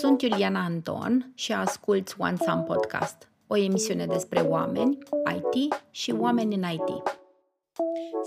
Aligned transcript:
Sunt 0.00 0.22
Iuliana 0.22 0.64
Anton 0.64 1.32
și 1.34 1.52
ascult 1.52 2.14
One 2.18 2.36
Sun 2.46 2.62
Podcast, 2.62 3.28
o 3.46 3.56
emisiune 3.56 4.06
despre 4.06 4.40
oameni, 4.40 4.98
IT 5.34 5.82
și 5.90 6.10
oameni 6.10 6.54
în 6.54 6.64
IT. 6.72 7.02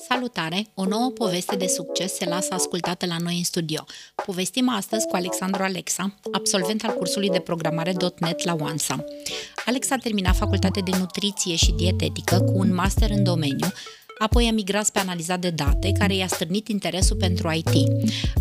Salutare! 0.07 0.65
O 0.73 0.85
nouă 0.85 1.11
poveste 1.11 1.55
de 1.55 1.67
succes 1.67 2.13
se 2.13 2.25
lasă 2.25 2.53
ascultată 2.53 3.05
la 3.05 3.15
noi 3.19 3.37
în 3.37 3.43
studio. 3.43 3.85
Povestim 4.25 4.69
astăzi 4.69 5.07
cu 5.07 5.15
Alexandru 5.15 5.63
Alexa, 5.63 6.13
absolvent 6.31 6.83
al 6.83 6.93
cursului 6.93 7.29
de 7.29 7.39
programare 7.39 7.93
.NET 8.19 8.43
la 8.43 8.53
OneSam. 8.53 9.05
Alex 9.65 9.91
a 9.91 9.95
terminat 9.95 10.35
facultate 10.35 10.79
de 10.79 10.97
nutriție 10.97 11.55
și 11.55 11.71
dietetică 11.71 12.39
cu 12.39 12.53
un 12.55 12.73
master 12.73 13.09
în 13.09 13.23
domeniu, 13.23 13.67
Apoi 14.17 14.47
a 14.47 14.51
migrat 14.51 14.89
pe 14.89 14.99
analiza 14.99 15.37
de 15.37 15.49
date, 15.49 15.91
care 15.91 16.15
i-a 16.15 16.27
stârnit 16.27 16.67
interesul 16.67 17.17
pentru 17.17 17.51
IT. 17.51 17.69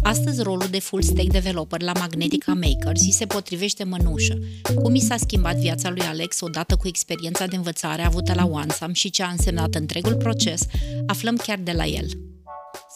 Astăzi, 0.02 0.43
rolul 0.43 0.66
de 0.70 0.79
full 0.79 1.02
stack 1.02 1.29
developer 1.29 1.82
la 1.82 1.93
Magnetica 1.93 2.52
Makers 2.52 3.05
îi 3.05 3.12
se 3.12 3.27
potrivește 3.27 3.84
mănușă. 3.84 4.38
Cum 4.83 4.95
i 4.95 5.00
s-a 5.00 5.16
schimbat 5.16 5.56
viața 5.56 5.91
lui 5.91 6.00
Alex 6.00 6.41
odată 6.41 6.77
cu 6.77 6.88
experiența 6.88 7.47
de 7.47 7.56
învățare 7.56 8.02
avută 8.02 8.34
la 8.34 8.45
OneSam 8.45 8.92
și 8.92 9.10
ce 9.10 9.23
a 9.23 9.28
însemnat 9.28 9.74
întregul 9.74 10.16
proces, 10.16 10.66
aflăm 11.06 11.37
chiar 11.37 11.59
de 11.59 11.73
la 11.73 11.86
el. 11.86 12.06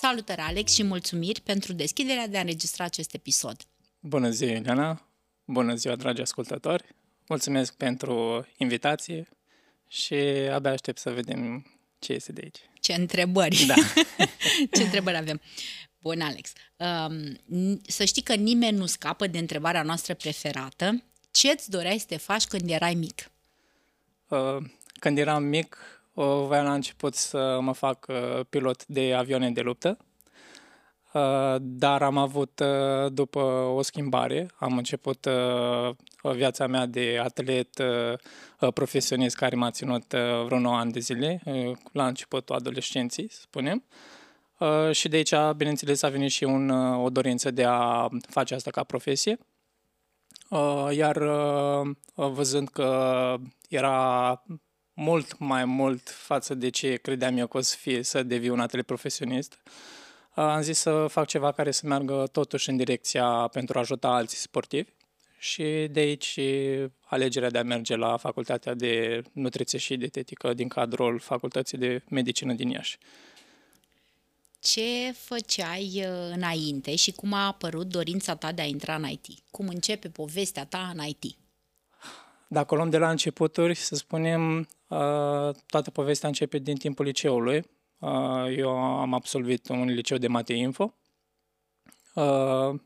Salutări, 0.00 0.40
Alex, 0.40 0.72
și 0.72 0.82
mulțumiri 0.82 1.40
pentru 1.40 1.72
deschiderea 1.72 2.28
de 2.28 2.36
a 2.36 2.40
înregistra 2.40 2.84
acest 2.84 3.14
episod. 3.14 3.56
Bună 4.00 4.30
ziua, 4.30 4.50
Ileana! 4.50 5.08
Bună 5.44 5.74
ziua, 5.74 5.96
dragi 5.96 6.20
ascultători! 6.20 6.84
Mulțumesc 7.28 7.74
pentru 7.74 8.46
invitație 8.56 9.28
și 9.88 10.14
abia 10.52 10.70
aștept 10.70 10.98
să 10.98 11.10
vedem 11.10 11.66
ce 11.98 12.12
este 12.12 12.32
de 12.32 12.40
aici. 12.42 12.58
Ce 12.80 12.92
întrebări! 12.92 13.64
Da. 13.66 13.74
Ce 14.76 14.82
întrebări 14.82 15.16
avem. 15.16 15.40
Bun, 16.00 16.20
Alex. 16.20 16.52
Um, 16.76 17.38
să 17.86 18.04
știi 18.04 18.22
că 18.22 18.34
nimeni 18.34 18.76
nu 18.76 18.86
scapă 18.86 19.26
de 19.26 19.38
întrebarea 19.38 19.82
noastră 19.82 20.14
preferată. 20.14 21.02
Ce 21.30 21.48
îți 21.48 21.70
doreai 21.70 21.98
să 21.98 22.04
te 22.08 22.16
faci 22.16 22.44
când 22.44 22.70
erai 22.70 22.94
mic? 22.94 23.30
Uh, 24.28 24.56
când 24.98 25.18
eram 25.18 25.42
mic, 25.42 25.76
uh, 26.12 26.24
voiam 26.24 26.64
la 26.64 26.74
început 26.74 27.14
să 27.14 27.58
mă 27.60 27.72
fac 27.72 28.06
uh, 28.08 28.40
pilot 28.48 28.86
de 28.86 29.14
avioane 29.14 29.50
de 29.50 29.60
luptă, 29.60 29.98
uh, 31.12 31.56
dar 31.60 32.02
am 32.02 32.16
avut, 32.16 32.60
uh, 32.60 33.12
după 33.12 33.40
o 33.74 33.82
schimbare, 33.82 34.50
am 34.56 34.76
început 34.76 35.24
uh, 35.24 35.94
viața 36.22 36.66
mea 36.66 36.86
de 36.86 37.18
atlet 37.22 37.78
uh, 37.78 38.72
profesionist 38.72 39.36
care 39.36 39.56
m-a 39.56 39.70
ținut 39.70 40.12
uh, 40.12 40.44
vreo 40.44 40.58
9 40.58 40.76
ani 40.76 40.92
de 40.92 41.00
zile, 41.00 41.40
uh, 41.44 41.76
la 41.92 42.06
începutul 42.06 42.54
adolescenții, 42.54 43.30
să 43.30 43.40
spunem. 43.40 43.84
Uh, 44.58 44.90
și 44.92 45.08
de 45.08 45.16
aici, 45.16 45.34
bineînțeles, 45.56 46.02
a 46.02 46.08
venit 46.08 46.30
și 46.30 46.44
un, 46.44 46.68
uh, 46.68 47.04
o 47.04 47.10
dorință 47.10 47.50
de 47.50 47.64
a 47.64 48.08
face 48.28 48.54
asta 48.54 48.70
ca 48.70 48.84
profesie. 48.84 49.38
Uh, 50.48 50.88
iar 50.90 51.16
uh, 51.16 51.94
văzând 52.14 52.68
că 52.68 53.34
era 53.68 54.42
mult 54.92 55.38
mai 55.38 55.64
mult 55.64 56.08
față 56.08 56.54
de 56.54 56.68
ce 56.68 56.94
credeam 56.94 57.36
eu 57.36 57.46
că 57.46 57.56
o 57.56 57.60
să 57.60 57.76
fie 57.76 58.02
să 58.02 58.22
devii 58.22 58.48
un 58.48 58.60
atlet 58.60 58.86
profesionist, 58.86 59.58
uh, 60.34 60.44
am 60.44 60.60
zis 60.60 60.78
să 60.78 61.06
fac 61.08 61.26
ceva 61.26 61.52
care 61.52 61.70
să 61.70 61.86
meargă 61.86 62.28
totuși 62.32 62.70
în 62.70 62.76
direcția 62.76 63.48
pentru 63.52 63.78
a 63.78 63.80
ajuta 63.80 64.08
alții 64.08 64.38
sportivi 64.38 64.90
și 65.38 65.88
de 65.90 66.00
aici 66.00 66.38
alegerea 67.04 67.50
de 67.50 67.58
a 67.58 67.62
merge 67.62 67.96
la 67.96 68.16
Facultatea 68.16 68.74
de 68.74 69.22
Nutriție 69.32 69.78
și 69.78 69.96
Dietetică 69.96 70.54
din 70.54 70.68
cadrul 70.68 71.18
Facultății 71.18 71.78
de 71.78 72.02
Medicină 72.08 72.52
din 72.52 72.68
Iași. 72.70 72.98
Ce 74.60 75.12
făceai 75.12 75.92
uh, 75.96 76.32
înainte 76.34 76.96
și 76.96 77.12
cum 77.12 77.32
a 77.32 77.46
apărut 77.46 77.86
dorința 77.86 78.34
ta 78.36 78.52
de 78.52 78.62
a 78.62 78.64
intra 78.64 78.94
în 78.94 79.08
IT? 79.08 79.26
Cum 79.50 79.68
începe 79.68 80.08
povestea 80.08 80.64
ta 80.64 80.92
în 80.94 81.04
IT? 81.06 81.36
Dacă 82.48 82.74
o 82.74 82.76
luăm 82.76 82.90
de 82.90 82.98
la 82.98 83.10
începuturi, 83.10 83.74
să 83.74 83.94
spunem, 83.94 84.58
uh, 84.58 85.54
toată 85.66 85.90
povestea 85.92 86.28
începe 86.28 86.58
din 86.58 86.76
timpul 86.76 87.04
liceului. 87.04 87.64
Uh, 87.98 88.56
eu 88.56 88.68
am 88.78 89.14
absolvit 89.14 89.68
un 89.68 89.84
liceu 89.84 90.18
de 90.18 90.28
mate 90.28 90.52
info, 90.52 90.94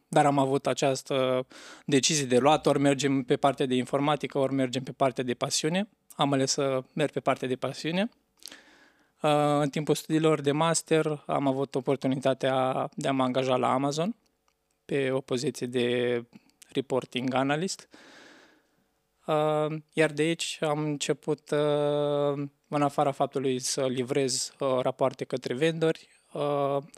dar 0.09 0.27
am 0.27 0.39
avut 0.39 0.67
această 0.67 1.47
decizie 1.85 2.27
de 2.27 2.39
luat, 2.39 2.67
ori 2.67 2.79
mergem 2.79 3.23
pe 3.23 3.37
partea 3.37 3.67
de 3.67 3.75
informatică, 3.75 4.39
ori 4.39 4.53
mergem 4.53 4.83
pe 4.83 4.93
partea 4.93 5.25
de 5.25 5.35
pasiune. 5.35 5.89
Am 6.17 6.33
ales 6.33 6.51
să 6.51 6.83
merg 6.93 7.11
pe 7.11 7.21
partea 7.21 7.49
de 7.49 7.57
pasiune. 7.57 8.09
În 9.61 9.69
timpul 9.69 9.95
studiilor 9.95 10.41
de 10.41 10.53
master 10.53 11.23
am 11.27 11.47
avut 11.47 11.75
oportunitatea 11.75 12.89
de 12.95 13.09
a 13.09 13.13
mă 13.13 13.23
angaja 13.23 13.57
la 13.57 13.73
Amazon 13.73 14.17
pe 14.85 15.11
o 15.11 15.21
poziție 15.21 15.67
de 15.67 16.25
reporting 16.73 17.35
analyst. 17.35 17.89
Iar 19.93 20.11
de 20.13 20.23
aici 20.23 20.59
am 20.61 20.79
început, 20.79 21.51
în 22.69 22.83
afara 22.83 23.11
faptului 23.11 23.59
să 23.59 23.87
livrez 23.87 24.55
rapoarte 24.59 25.25
către 25.25 25.55
vendori, 25.55 26.09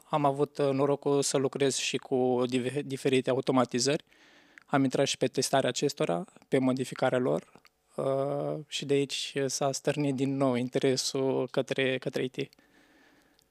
am 0.05 0.25
avut 0.25 0.59
norocul 0.59 1.22
să 1.22 1.37
lucrez 1.37 1.77
și 1.77 1.97
cu 1.97 2.43
diferite 2.84 3.31
automatizări. 3.31 4.05
Am 4.67 4.83
intrat 4.83 5.06
și 5.06 5.17
pe 5.17 5.27
testarea 5.27 5.69
acestora, 5.69 6.25
pe 6.49 6.59
modificarea 6.59 7.19
lor 7.19 7.62
și 8.67 8.84
de 8.84 8.94
aici 8.94 9.34
s-a 9.47 9.73
stârnit 9.73 10.15
din 10.15 10.37
nou 10.37 10.55
interesul 10.55 11.49
către, 11.50 11.99
către 11.99 12.25
IT. 12.25 12.49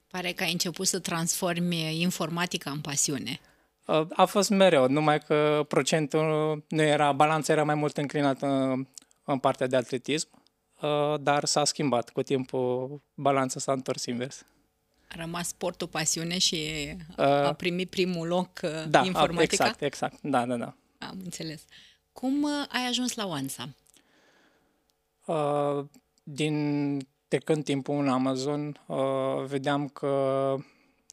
Pare 0.07 0.31
că 0.31 0.43
ai 0.43 0.51
început 0.51 0.87
să 0.87 0.99
transformi 0.99 2.01
informatica 2.01 2.71
în 2.71 2.81
pasiune. 2.81 3.39
A 4.09 4.25
fost 4.25 4.49
mereu, 4.49 4.87
numai 4.87 5.19
că 5.19 5.65
procentul 5.67 6.63
nu 6.67 6.81
era, 6.81 7.11
balanța 7.11 7.53
era 7.53 7.63
mai 7.63 7.75
mult 7.75 7.97
înclinată 7.97 8.47
în 9.23 9.39
partea 9.39 9.67
de 9.67 9.75
atletism, 9.75 10.29
dar 11.19 11.45
s-a 11.45 11.63
schimbat 11.63 12.09
cu 12.09 12.21
timpul, 12.21 13.01
balanța 13.13 13.59
s-a 13.59 13.71
întors 13.71 14.05
invers. 14.05 14.45
A 15.13 15.15
rămas 15.19 15.47
sportul 15.47 15.87
pasiune 15.87 16.37
și 16.37 16.89
a 17.15 17.53
primit 17.53 17.89
primul 17.89 18.27
loc 18.27 18.59
da, 18.89 19.05
informatica? 19.05 19.43
exact, 19.43 19.81
exact, 19.81 20.21
da, 20.21 20.45
da, 20.45 20.55
da. 20.55 20.75
Am 20.97 21.19
înțeles. 21.23 21.61
Cum 22.11 22.45
ai 22.45 22.87
ajuns 22.87 23.15
la 23.15 23.27
OneSam? 23.27 23.75
Din 26.23 26.97
trecând 27.27 27.63
timpul 27.63 27.95
în 27.95 28.09
Amazon, 28.09 28.79
vedeam 29.45 29.87
că 29.87 30.55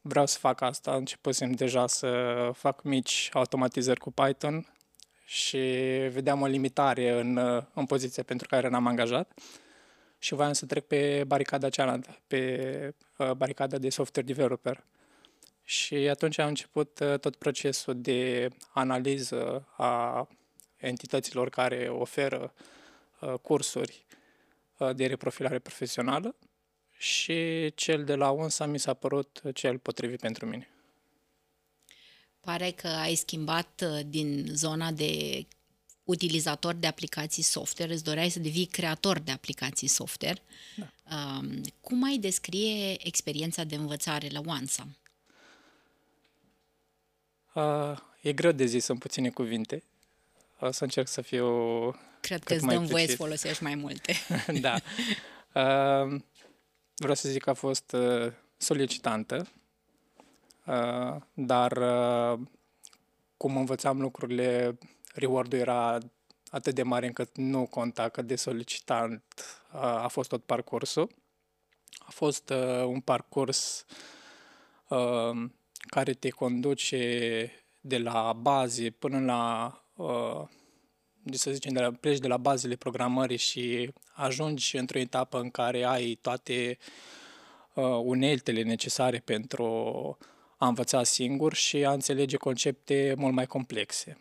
vreau 0.03 0.27
să 0.27 0.39
fac 0.39 0.61
asta. 0.61 0.95
Începusem 0.95 1.53
deja 1.53 1.87
să 1.87 2.11
fac 2.55 2.83
mici 2.83 3.29
automatizări 3.33 4.01
cu 4.01 4.11
Python 4.11 4.75
și 5.27 5.59
vedeam 6.11 6.41
o 6.41 6.47
limitare 6.47 7.21
în, 7.21 7.37
în 7.75 7.87
poziția 7.87 8.23
pentru 8.23 8.49
care 8.49 8.69
n-am 8.69 8.87
angajat 8.87 9.33
și 10.19 10.35
voiam 10.35 10.53
să 10.53 10.67
trec 10.67 10.87
pe 10.87 11.25
baricada 11.27 11.69
cealaltă, 11.69 12.19
pe 12.27 12.95
uh, 12.99 13.09
baricada 13.37 13.79
de 13.79 13.91
software 13.91 14.27
developer. 14.27 14.85
Și 15.63 15.95
atunci 15.95 16.39
am 16.39 16.49
început 16.49 16.99
uh, 16.99 17.19
tot 17.19 17.37
procesul 17.37 18.01
de 18.01 18.49
analiză 18.73 19.69
a 19.77 20.29
entităților 20.77 21.49
care 21.49 21.89
oferă 21.89 22.55
uh, 23.21 23.35
cursuri 23.43 24.05
uh, 24.77 24.95
de 24.95 25.07
reprofilare 25.07 25.59
profesională 25.59 26.37
și 26.97 27.71
cel 27.75 28.05
de 28.05 28.15
la 28.15 28.31
UNSA 28.31 28.67
mi 28.67 28.79
s-a 28.79 28.95
părut 28.95 29.43
cel 29.55 29.79
potrivit 29.79 30.21
pentru 30.21 30.47
mine. 30.47 30.69
Pare 32.41 32.71
că 32.71 32.87
ai 32.87 33.15
schimbat 33.15 33.85
uh, 33.85 34.01
din 34.07 34.47
zona 34.53 34.91
de 34.93 35.45
utilizator 36.05 36.75
de 36.75 36.87
aplicații 36.87 37.43
software, 37.43 37.93
îți 37.93 38.05
doreai 38.05 38.29
să 38.29 38.39
devii 38.39 38.67
creator 38.67 39.19
de 39.19 39.31
aplicații 39.31 39.89
software. 39.89 40.43
Da. 40.77 40.93
Um, 41.11 41.61
cum 41.81 42.05
ai 42.05 42.17
descrie 42.17 43.07
experiența 43.07 43.65
de 43.65 43.75
învățare 43.75 44.29
la 44.31 44.41
OneSam? 44.47 44.97
Uh, 47.55 47.99
e 48.21 48.33
greu 48.33 48.53
de 48.53 48.65
zis 48.65 48.87
în 48.87 48.99
puține 48.99 49.31
cuvinte. 49.31 49.83
O 50.61 50.71
să 50.71 50.85
încerc 50.85 51.09
să 51.09 51.21
fiu 51.21 51.47
Cred 52.21 52.45
că 52.45 52.55
îți 52.55 52.67
dăm 52.67 52.85
voie 52.85 53.07
să 53.07 53.17
folosești 53.17 53.63
mai 53.63 53.75
multe. 53.75 54.13
da. 54.67 54.75
Uh, 55.55 56.21
vreau 56.97 57.15
să 57.15 57.29
zic 57.29 57.43
că 57.43 57.51
a 57.51 57.55
fost 57.55 57.93
uh, 57.93 58.33
solicitantă, 58.57 59.49
uh, 60.67 61.17
dar 61.35 61.73
uh, 61.73 62.41
cum 63.37 63.57
învățam 63.57 64.01
lucrurile, 64.01 64.79
reward-ul 65.15 65.59
era 65.59 65.99
atât 66.51 66.75
de 66.75 66.83
mare 66.83 67.07
încât 67.07 67.37
nu 67.37 67.67
conta 67.67 68.09
cât 68.09 68.27
de 68.27 68.37
solicitant 68.37 69.23
uh, 69.37 69.60
a 69.73 70.09
fost 70.09 70.29
tot 70.29 70.45
parcursul. 70.45 71.09
A 71.99 72.11
fost 72.11 72.51
uh, 72.51 72.85
un 72.85 73.01
parcurs 73.01 73.85
uh, 74.89 75.51
care 75.87 76.13
te 76.13 76.29
conduce 76.29 77.53
de 77.81 77.99
la 77.99 78.33
baze 78.33 78.91
până 78.91 79.21
la 79.21 79.75
uh, 79.97 80.49
de 81.23 81.37
să 81.37 81.51
zicem, 81.51 81.73
de 81.73 81.81
la, 81.81 81.93
pleci 81.93 82.19
de 82.19 82.29
la 82.29 82.37
bazele 82.37 82.77
programării 82.77 83.37
și 83.37 83.93
ajungi 84.13 84.77
într-o 84.77 84.99
etapă 84.99 85.41
în 85.41 85.51
care 85.51 85.85
ai 85.85 86.19
toate 86.21 86.79
uh, 87.75 87.85
uneltele 87.85 88.63
necesare 88.63 89.19
pentru 89.19 89.65
a 90.57 90.67
învăța 90.67 91.03
singur 91.03 91.55
și 91.55 91.85
a 91.85 91.93
înțelege 91.93 92.37
concepte 92.37 93.15
mult 93.17 93.35
mai 93.35 93.47
complexe. 93.47 94.19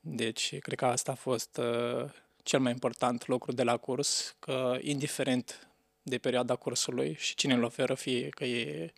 Deci, 0.00 0.58
cred 0.58 0.78
că 0.78 0.86
asta 0.86 1.12
a 1.12 1.14
fost 1.14 1.56
uh, 1.56 2.10
cel 2.42 2.60
mai 2.60 2.72
important 2.72 3.26
lucru 3.26 3.52
de 3.52 3.62
la 3.62 3.76
curs, 3.76 4.36
că 4.38 4.78
indiferent 4.80 5.68
de 6.02 6.18
perioada 6.18 6.56
cursului 6.56 7.16
și 7.18 7.34
cine 7.34 7.54
îl 7.54 7.62
oferă, 7.62 7.94
fie 7.94 8.28
că 8.28 8.44
e 8.44 8.92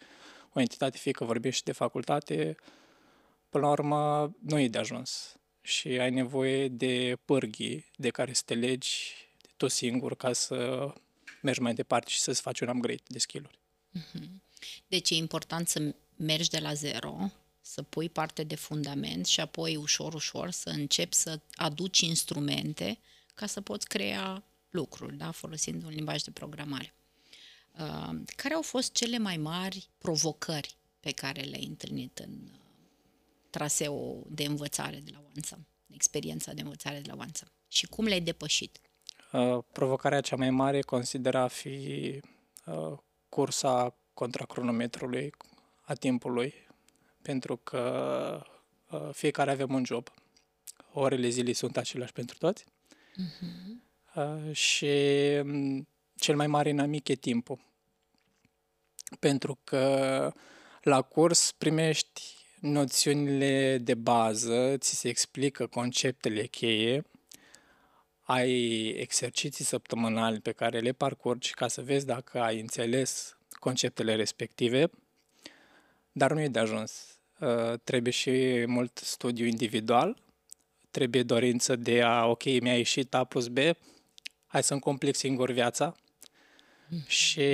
o 0.52 0.61
entitate, 0.61 0.99
fie 0.99 1.12
că 1.12 1.25
vorbești 1.25 1.64
de 1.64 1.73
facultate, 1.73 2.56
până 3.49 3.64
la 3.64 3.70
urmă 3.70 4.32
nu 4.41 4.58
e 4.58 4.69
de 4.69 4.79
ajuns. 4.79 5.37
Și 5.61 5.88
ai 5.88 6.11
nevoie 6.11 6.69
de 6.69 7.19
pârghii 7.25 7.91
de 7.96 8.11
care 8.11 8.32
să 8.32 8.43
te 8.44 8.55
legi 8.55 9.12
tu 9.56 9.69
singur 9.69 10.17
ca 10.17 10.32
să 10.32 10.93
mergi 11.43 11.61
mai 11.61 11.75
departe 11.75 12.11
și 12.11 12.20
să-ți 12.20 12.40
faci 12.40 12.61
un 12.61 12.69
upgrade 12.69 13.02
de 13.06 13.19
skill-uri. 13.19 13.58
Mhm. 13.90 14.43
Deci 14.87 15.11
e 15.11 15.14
important 15.14 15.69
să 15.69 15.94
mergi 16.17 16.50
de 16.50 16.58
la 16.58 16.75
zero, 16.75 17.32
să 17.61 17.82
pui 17.82 18.08
parte 18.08 18.43
de 18.43 18.55
fundament 18.55 19.26
și 19.26 19.40
apoi 19.40 19.76
ușor, 19.76 20.14
ușor 20.14 20.50
să 20.50 20.70
începi 20.70 21.14
să 21.14 21.40
aduci 21.55 22.00
instrumente 22.00 22.99
ca 23.34 23.46
să 23.46 23.60
poți 23.60 23.88
crea 23.88 24.44
lucruri, 24.70 25.16
da? 25.16 25.31
folosind 25.31 25.82
un 25.84 25.90
limbaj 25.90 26.22
de 26.22 26.31
programare. 26.31 26.94
Uh, 27.78 28.20
care 28.36 28.54
au 28.54 28.62
fost 28.62 28.92
cele 28.92 29.19
mai 29.19 29.36
mari 29.36 29.88
provocări 29.98 30.76
pe 31.00 31.10
care 31.10 31.40
le-ai 31.40 31.64
întâlnit 31.64 32.19
în 32.19 32.32
uh, 32.44 32.58
traseul 33.50 34.26
de 34.28 34.44
învățare 34.44 35.00
de 35.04 35.10
la 35.12 35.22
OneSum, 35.32 35.66
experiența 35.90 36.52
de 36.52 36.60
învățare 36.60 37.00
de 37.00 37.10
la 37.10 37.16
OneSum 37.19 37.48
și 37.69 37.86
cum 37.86 38.04
le-ai 38.04 38.20
depășit? 38.20 38.81
Uh, 39.32 39.58
provocarea 39.72 40.20
cea 40.20 40.37
mai 40.37 40.50
mare 40.50 40.80
considera 40.80 41.40
a 41.40 41.48
fi 41.48 42.20
uh, 42.66 42.98
cursa 43.28 43.96
contra 44.14 44.44
cronometrului 44.44 45.32
a 45.82 45.94
timpului, 45.94 46.54
pentru 47.22 47.56
că 47.56 48.42
uh, 48.90 49.08
fiecare 49.12 49.50
avem 49.50 49.75
un 49.75 49.84
job. 49.84 50.08
Orele 50.92 51.28
zilei 51.28 51.54
sunt 51.54 51.76
aceleași 51.76 52.12
pentru 52.12 52.38
toți 52.38 52.64
uh-huh. 53.22 53.75
uh, 54.14 54.55
și 54.55 54.87
um, 55.43 55.88
cel 56.16 56.37
mai 56.37 56.46
mare 56.46 56.69
inamic 56.69 57.08
e 57.08 57.14
timpul. 57.14 57.58
Pentru 59.20 59.58
că 59.64 60.32
la 60.82 61.02
curs 61.02 61.52
primești 61.52 62.22
noțiunile 62.61 63.78
de 63.78 63.94
bază, 63.94 64.76
ți 64.76 64.94
se 64.94 65.08
explică 65.08 65.66
conceptele 65.66 66.46
cheie, 66.46 67.05
ai 68.20 68.88
exerciții 68.88 69.64
săptămânali 69.64 70.40
pe 70.40 70.52
care 70.52 70.78
le 70.78 70.93
parcurgi 70.93 71.55
ca 71.55 71.69
să 71.69 71.82
vezi 71.82 72.06
dacă 72.06 72.40
ai 72.40 72.61
înțeles 72.61 73.37
conceptele 73.49 74.14
respective, 74.14 74.90
dar 76.12 76.32
nu 76.32 76.40
e 76.40 76.49
de 76.49 76.58
ajuns. 76.58 77.19
Uh, 77.38 77.78
trebuie 77.84 78.12
și 78.12 78.64
mult 78.66 78.99
studiu 78.99 79.46
individual, 79.46 80.22
trebuie 80.94 81.23
dorință 81.23 81.76
de 81.76 82.02
a, 82.02 82.26
ok, 82.26 82.44
mi-a 82.44 82.76
ieșit 82.76 83.14
A 83.14 83.25
plus 83.25 83.49
B, 83.49 83.58
hai 84.46 84.62
să-mi 84.62 84.81
complic 84.81 85.14
singur 85.14 85.50
viața 85.50 85.94
mm. 86.88 87.05
și 87.06 87.46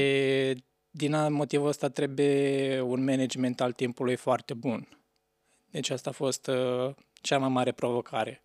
din 0.91 1.33
motivul 1.33 1.69
ăsta 1.69 1.89
trebuie 1.89 2.81
un 2.81 3.05
management 3.05 3.61
al 3.61 3.73
timpului 3.73 4.17
foarte 4.17 4.55
bun. 4.55 4.89
Deci 5.71 5.91
asta 5.91 6.11
a 6.11 6.13
fost 6.13 6.47
uh, 6.47 6.95
cea 7.13 7.39
mai 7.39 7.49
mare 7.49 7.73
provocare. 7.73 8.43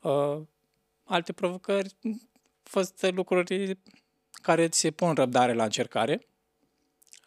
Uh, 0.00 0.40
alte 1.04 1.32
provocări 1.32 1.96
au 2.04 2.12
fost 2.62 3.06
lucruri 3.10 3.78
care 4.32 4.68
ți 4.68 4.78
se 4.78 4.90
pun 4.90 5.14
răbdare 5.14 5.52
la 5.52 5.64
încercare. 5.64 6.26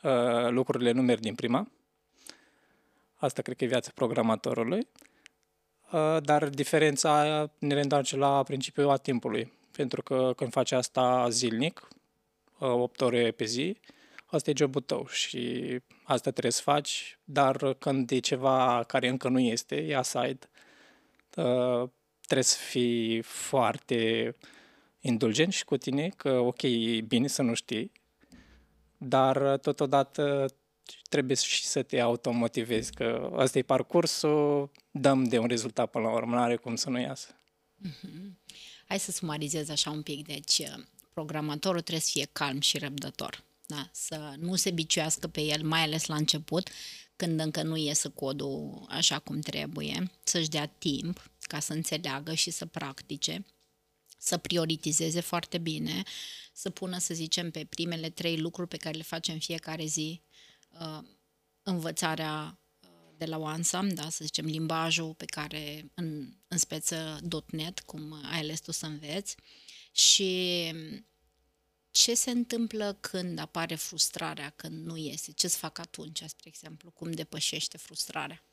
Uh, 0.03 0.49
lucrurile 0.49 0.91
nu 0.91 1.01
merg 1.01 1.19
din 1.19 1.35
prima. 1.35 1.71
Asta 3.15 3.41
cred 3.41 3.55
că 3.57 3.63
e 3.63 3.67
viața 3.67 3.91
programatorului. 3.95 4.79
Uh, 4.79 5.11
dar 6.23 6.49
diferența 6.49 7.45
ne 7.57 7.73
reîntoarce 7.73 8.15
la 8.15 8.43
principiul 8.43 8.89
a 8.89 8.97
timpului. 8.97 9.51
Pentru 9.71 10.01
că 10.01 10.33
când 10.35 10.51
faci 10.51 10.71
asta 10.71 11.29
zilnic, 11.29 11.87
8 12.57 12.99
uh, 12.99 13.07
ore 13.07 13.31
pe 13.31 13.45
zi, 13.45 13.77
asta 14.25 14.49
e 14.49 14.53
jobul 14.57 14.81
tău 14.81 15.07
și 15.07 15.63
asta 16.03 16.31
trebuie 16.31 16.51
să 16.51 16.61
faci, 16.61 17.19
dar 17.23 17.73
când 17.73 18.11
e 18.11 18.19
ceva 18.19 18.83
care 18.87 19.07
încă 19.07 19.29
nu 19.29 19.39
este, 19.39 19.75
e 19.75 19.95
aside, 19.95 20.49
uh, 21.35 21.89
trebuie 22.21 22.43
să 22.43 22.57
fii 22.57 23.21
foarte 23.21 24.35
indulgent 24.99 25.53
și 25.53 25.65
cu 25.65 25.77
tine, 25.77 26.09
că 26.09 26.29
ok, 26.29 26.61
e 26.61 27.01
bine 27.01 27.27
să 27.27 27.41
nu 27.41 27.53
știi, 27.53 27.91
dar 28.97 29.57
totodată 29.57 30.45
trebuie 31.09 31.35
și 31.35 31.65
să 31.65 31.81
te 31.81 31.99
automotivezi, 31.99 32.93
că 32.93 33.29
ăsta 33.33 33.57
e 33.57 33.61
parcursul, 33.61 34.71
dăm 34.91 35.23
de 35.23 35.37
un 35.37 35.47
rezultat 35.47 35.89
până 35.89 36.03
la 36.03 36.13
urmă, 36.13 36.35
nu 36.35 36.41
are 36.41 36.55
cum 36.55 36.75
să 36.75 36.89
nu 36.89 36.99
iasă. 36.99 37.35
Mm-hmm. 37.87 38.43
Hai 38.87 38.99
să 38.99 39.11
sumarizez 39.11 39.69
așa 39.69 39.89
un 39.89 40.01
pic, 40.01 40.27
deci 40.27 40.61
programatorul 41.13 41.81
trebuie 41.81 42.01
să 42.01 42.09
fie 42.11 42.27
calm 42.31 42.59
și 42.59 42.77
răbdător, 42.77 43.43
da? 43.65 43.89
să 43.91 44.33
nu 44.37 44.55
se 44.55 44.71
biciuiască 44.71 45.27
pe 45.27 45.41
el, 45.41 45.63
mai 45.63 45.81
ales 45.81 46.05
la 46.05 46.15
început, 46.15 46.69
când 47.15 47.39
încă 47.39 47.63
nu 47.63 47.77
iese 47.77 48.09
codul 48.09 48.85
așa 48.89 49.19
cum 49.19 49.39
trebuie, 49.39 50.11
să-și 50.23 50.49
dea 50.49 50.65
timp 50.65 51.31
ca 51.41 51.59
să 51.59 51.73
înțeleagă 51.73 52.33
și 52.33 52.49
să 52.49 52.65
practice, 52.65 53.45
să 54.17 54.37
prioritizeze 54.37 55.19
foarte 55.19 55.57
bine, 55.57 56.03
să 56.53 56.69
pună, 56.69 56.97
să 56.97 57.13
zicem, 57.13 57.51
pe 57.51 57.65
primele 57.69 58.09
trei 58.09 58.37
lucruri 58.37 58.67
pe 58.67 58.77
care 58.77 58.97
le 58.97 59.03
facem 59.03 59.37
fiecare 59.37 59.85
zi, 59.85 60.21
uh, 60.79 60.99
învățarea 61.63 62.59
uh, 62.83 62.89
de 63.17 63.25
la 63.25 63.37
OneSum, 63.37 63.89
da, 63.89 64.09
să 64.09 64.23
zicem, 64.23 64.45
limbajul 64.45 65.13
pe 65.13 65.25
care, 65.25 65.91
în, 65.93 66.33
în 66.47 66.57
speță 66.57 67.19
.NET, 67.51 67.79
cum 67.79 68.13
ai 68.31 68.39
ales 68.39 68.59
tu 68.59 68.71
să 68.71 68.85
înveți, 68.85 69.35
și 69.91 70.71
ce 71.91 72.13
se 72.13 72.31
întâmplă 72.31 72.97
când 72.99 73.39
apare 73.39 73.75
frustrarea, 73.75 74.49
când 74.55 74.85
nu 74.85 74.97
iese? 74.97 75.31
Ce 75.31 75.47
să 75.47 75.57
fac 75.57 75.77
atunci, 75.77 76.23
spre 76.25 76.47
exemplu? 76.47 76.91
Cum 76.91 77.11
depășește 77.11 77.77
frustrarea? 77.77 78.43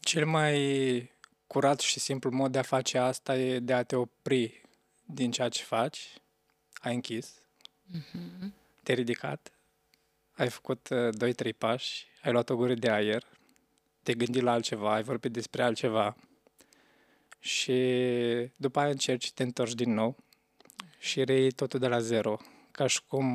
Cel 0.00 0.26
mai 0.26 1.12
curat 1.46 1.80
și 1.80 2.00
simplu 2.00 2.30
mod 2.30 2.52
de 2.52 2.58
a 2.58 2.62
face 2.62 2.98
asta 2.98 3.38
e 3.38 3.58
de 3.58 3.72
a 3.72 3.82
te 3.82 3.96
opri 3.96 4.62
din 5.04 5.30
ceea 5.30 5.48
ce 5.48 5.62
faci. 5.62 6.14
Ai 6.72 6.94
închis, 6.94 7.34
uh-huh. 7.96 8.48
te-ai 8.82 8.96
ridicat, 8.96 9.52
ai 10.34 10.48
făcut 10.48 10.88
uh, 10.88 11.32
2-3 11.52 11.56
pași, 11.58 12.06
ai 12.22 12.32
luat 12.32 12.50
o 12.50 12.56
gură 12.56 12.74
de 12.74 12.90
aer, 12.90 13.24
te-ai 14.02 14.16
gândit 14.16 14.42
la 14.42 14.52
altceva, 14.52 14.94
ai 14.94 15.02
vorbit 15.02 15.32
despre 15.32 15.62
altceva 15.62 16.16
și 17.38 17.72
după 18.56 18.80
aia 18.80 18.90
încerci, 18.90 19.32
te 19.32 19.42
întorci 19.42 19.74
din 19.74 19.92
nou 19.94 20.16
și 20.98 21.24
reiei 21.24 21.50
totul 21.50 21.80
de 21.80 21.86
la 21.86 21.98
zero, 21.98 22.38
ca 22.70 22.86
și 22.86 23.00
cum 23.06 23.26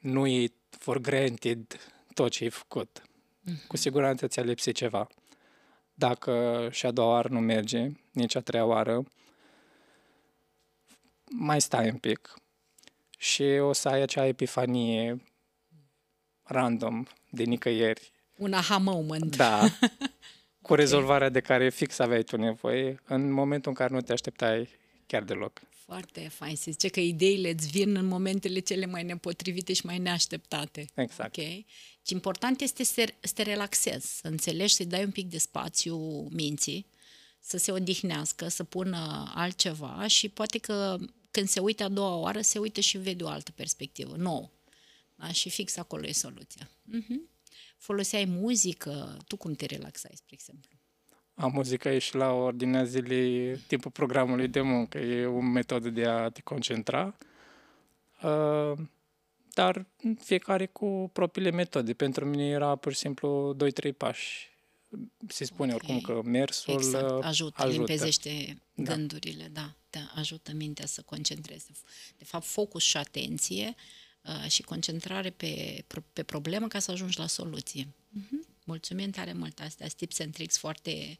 nu 0.00 0.26
e 0.26 0.52
for 0.70 0.98
granted 0.98 1.80
tot 2.14 2.30
ce 2.30 2.44
ai 2.44 2.50
făcut. 2.50 3.02
Mm-hmm. 3.02 3.66
Cu 3.66 3.76
siguranță 3.76 4.26
ți-a 4.26 4.42
lipsit 4.42 4.76
ceva. 4.76 5.06
Dacă 5.94 6.68
și 6.72 6.86
a 6.86 6.90
doua 6.90 7.08
oară 7.08 7.28
nu 7.28 7.40
merge, 7.40 7.88
nici 8.10 8.34
a 8.34 8.40
treia 8.40 8.64
oară, 8.64 9.04
mai 11.24 11.60
stai 11.60 11.90
un 11.90 11.98
pic 11.98 12.34
și 13.18 13.42
o 13.42 13.72
să 13.72 13.88
ai 13.88 14.00
acea 14.00 14.26
epifanie 14.26 15.22
random, 16.50 17.04
de 17.30 17.42
nicăieri. 17.42 18.12
Un 18.36 18.52
aha 18.52 18.76
moment. 18.76 19.36
Da, 19.36 19.68
cu 20.62 20.74
rezolvarea 20.74 21.28
de 21.28 21.40
care 21.40 21.70
fix 21.70 21.98
aveai 21.98 22.22
tu 22.22 22.36
nevoie 22.36 23.00
în 23.06 23.30
momentul 23.30 23.70
în 23.70 23.76
care 23.76 23.94
nu 23.94 24.00
te 24.00 24.12
așteptai 24.12 24.68
chiar 25.06 25.22
deloc. 25.22 25.60
Foarte 25.84 26.28
fain. 26.28 26.56
Se 26.56 26.70
zice 26.70 26.88
că 26.88 27.00
ideile 27.00 27.50
îți 27.50 27.68
vin 27.68 27.96
în 27.96 28.06
momentele 28.06 28.58
cele 28.58 28.86
mai 28.86 29.02
nepotrivite 29.02 29.72
și 29.72 29.86
mai 29.86 29.98
neașteptate. 29.98 30.86
Exact. 30.94 31.36
Okay? 31.36 31.66
Și 32.06 32.12
important 32.12 32.60
este 32.60 32.84
să, 32.84 33.04
să 33.20 33.32
te 33.34 33.42
relaxezi, 33.42 34.18
să 34.18 34.28
înțelegi, 34.28 34.74
să-i 34.74 34.86
dai 34.86 35.04
un 35.04 35.10
pic 35.10 35.28
de 35.28 35.38
spațiu 35.38 35.96
minții, 36.30 36.86
să 37.40 37.56
se 37.56 37.72
odihnească, 37.72 38.48
să 38.48 38.64
pună 38.64 39.32
altceva 39.34 40.06
și 40.06 40.28
poate 40.28 40.58
că 40.58 40.96
când 41.30 41.48
se 41.48 41.60
uită 41.60 41.84
a 41.84 41.88
doua 41.88 42.14
oară, 42.14 42.40
se 42.40 42.58
uită 42.58 42.80
și 42.80 42.98
vede 42.98 43.24
o 43.24 43.28
altă 43.28 43.50
perspectivă, 43.54 44.14
nouă. 44.16 44.50
Da? 45.20 45.32
Și 45.32 45.50
fix 45.50 45.76
acolo 45.76 46.06
e 46.06 46.12
soluția. 46.12 46.68
Uh-huh. 46.68 47.38
Foloseai 47.76 48.24
muzică, 48.24 49.16
tu 49.26 49.36
cum 49.36 49.52
te 49.52 49.66
relaxai, 49.66 50.10
spre 50.14 50.34
exemplu? 50.34 50.70
A 51.34 51.46
muzica 51.46 51.92
e 51.92 51.98
și 51.98 52.14
la 52.14 52.32
ordinea 52.32 52.84
zilei 52.84 53.56
timpul 53.56 53.90
programului 53.90 54.48
de 54.48 54.60
muncă. 54.60 54.98
E 54.98 55.26
o 55.26 55.40
metodă 55.40 55.90
de 55.90 56.04
a 56.04 56.28
te 56.28 56.40
concentra, 56.40 57.16
uh, 58.22 58.78
dar 59.54 59.86
fiecare 60.18 60.66
cu 60.66 61.10
propriile 61.12 61.50
metode. 61.50 61.92
Pentru 61.92 62.24
mine 62.26 62.48
era 62.48 62.76
pur 62.76 62.92
și 62.92 62.98
simplu 62.98 63.56
2-3 63.90 63.96
pași. 63.96 64.48
Se 65.28 65.44
spune 65.44 65.74
okay. 65.74 65.94
oricum 65.94 66.14
că 66.14 66.28
mersul 66.28 66.74
exact. 66.74 67.04
ajută, 67.04 67.24
ajută, 67.24 67.66
limpezește 67.66 68.62
da. 68.74 68.82
gândurile, 68.94 69.48
da, 69.52 69.74
te 69.90 69.98
ajută 70.14 70.52
mintea 70.54 70.86
să 70.86 71.02
concentreze. 71.02 71.70
De 72.18 72.24
fapt, 72.24 72.44
focus 72.44 72.82
și 72.82 72.96
atenție 72.96 73.74
uh, 73.76 73.99
și 74.48 74.62
concentrare 74.62 75.30
pe, 75.30 75.84
pe 76.12 76.22
problemă 76.22 76.68
ca 76.68 76.78
să 76.78 76.90
ajungi 76.90 77.18
la 77.18 77.26
soluție. 77.26 77.86
Uh-huh. 77.86 78.48
Mulțumim 78.64 79.10
tare 79.10 79.32
mult, 79.32 79.60
astea 79.60 79.86
tips 79.86 80.20
and 80.20 80.32
tricks 80.32 80.58
foarte, 80.58 81.18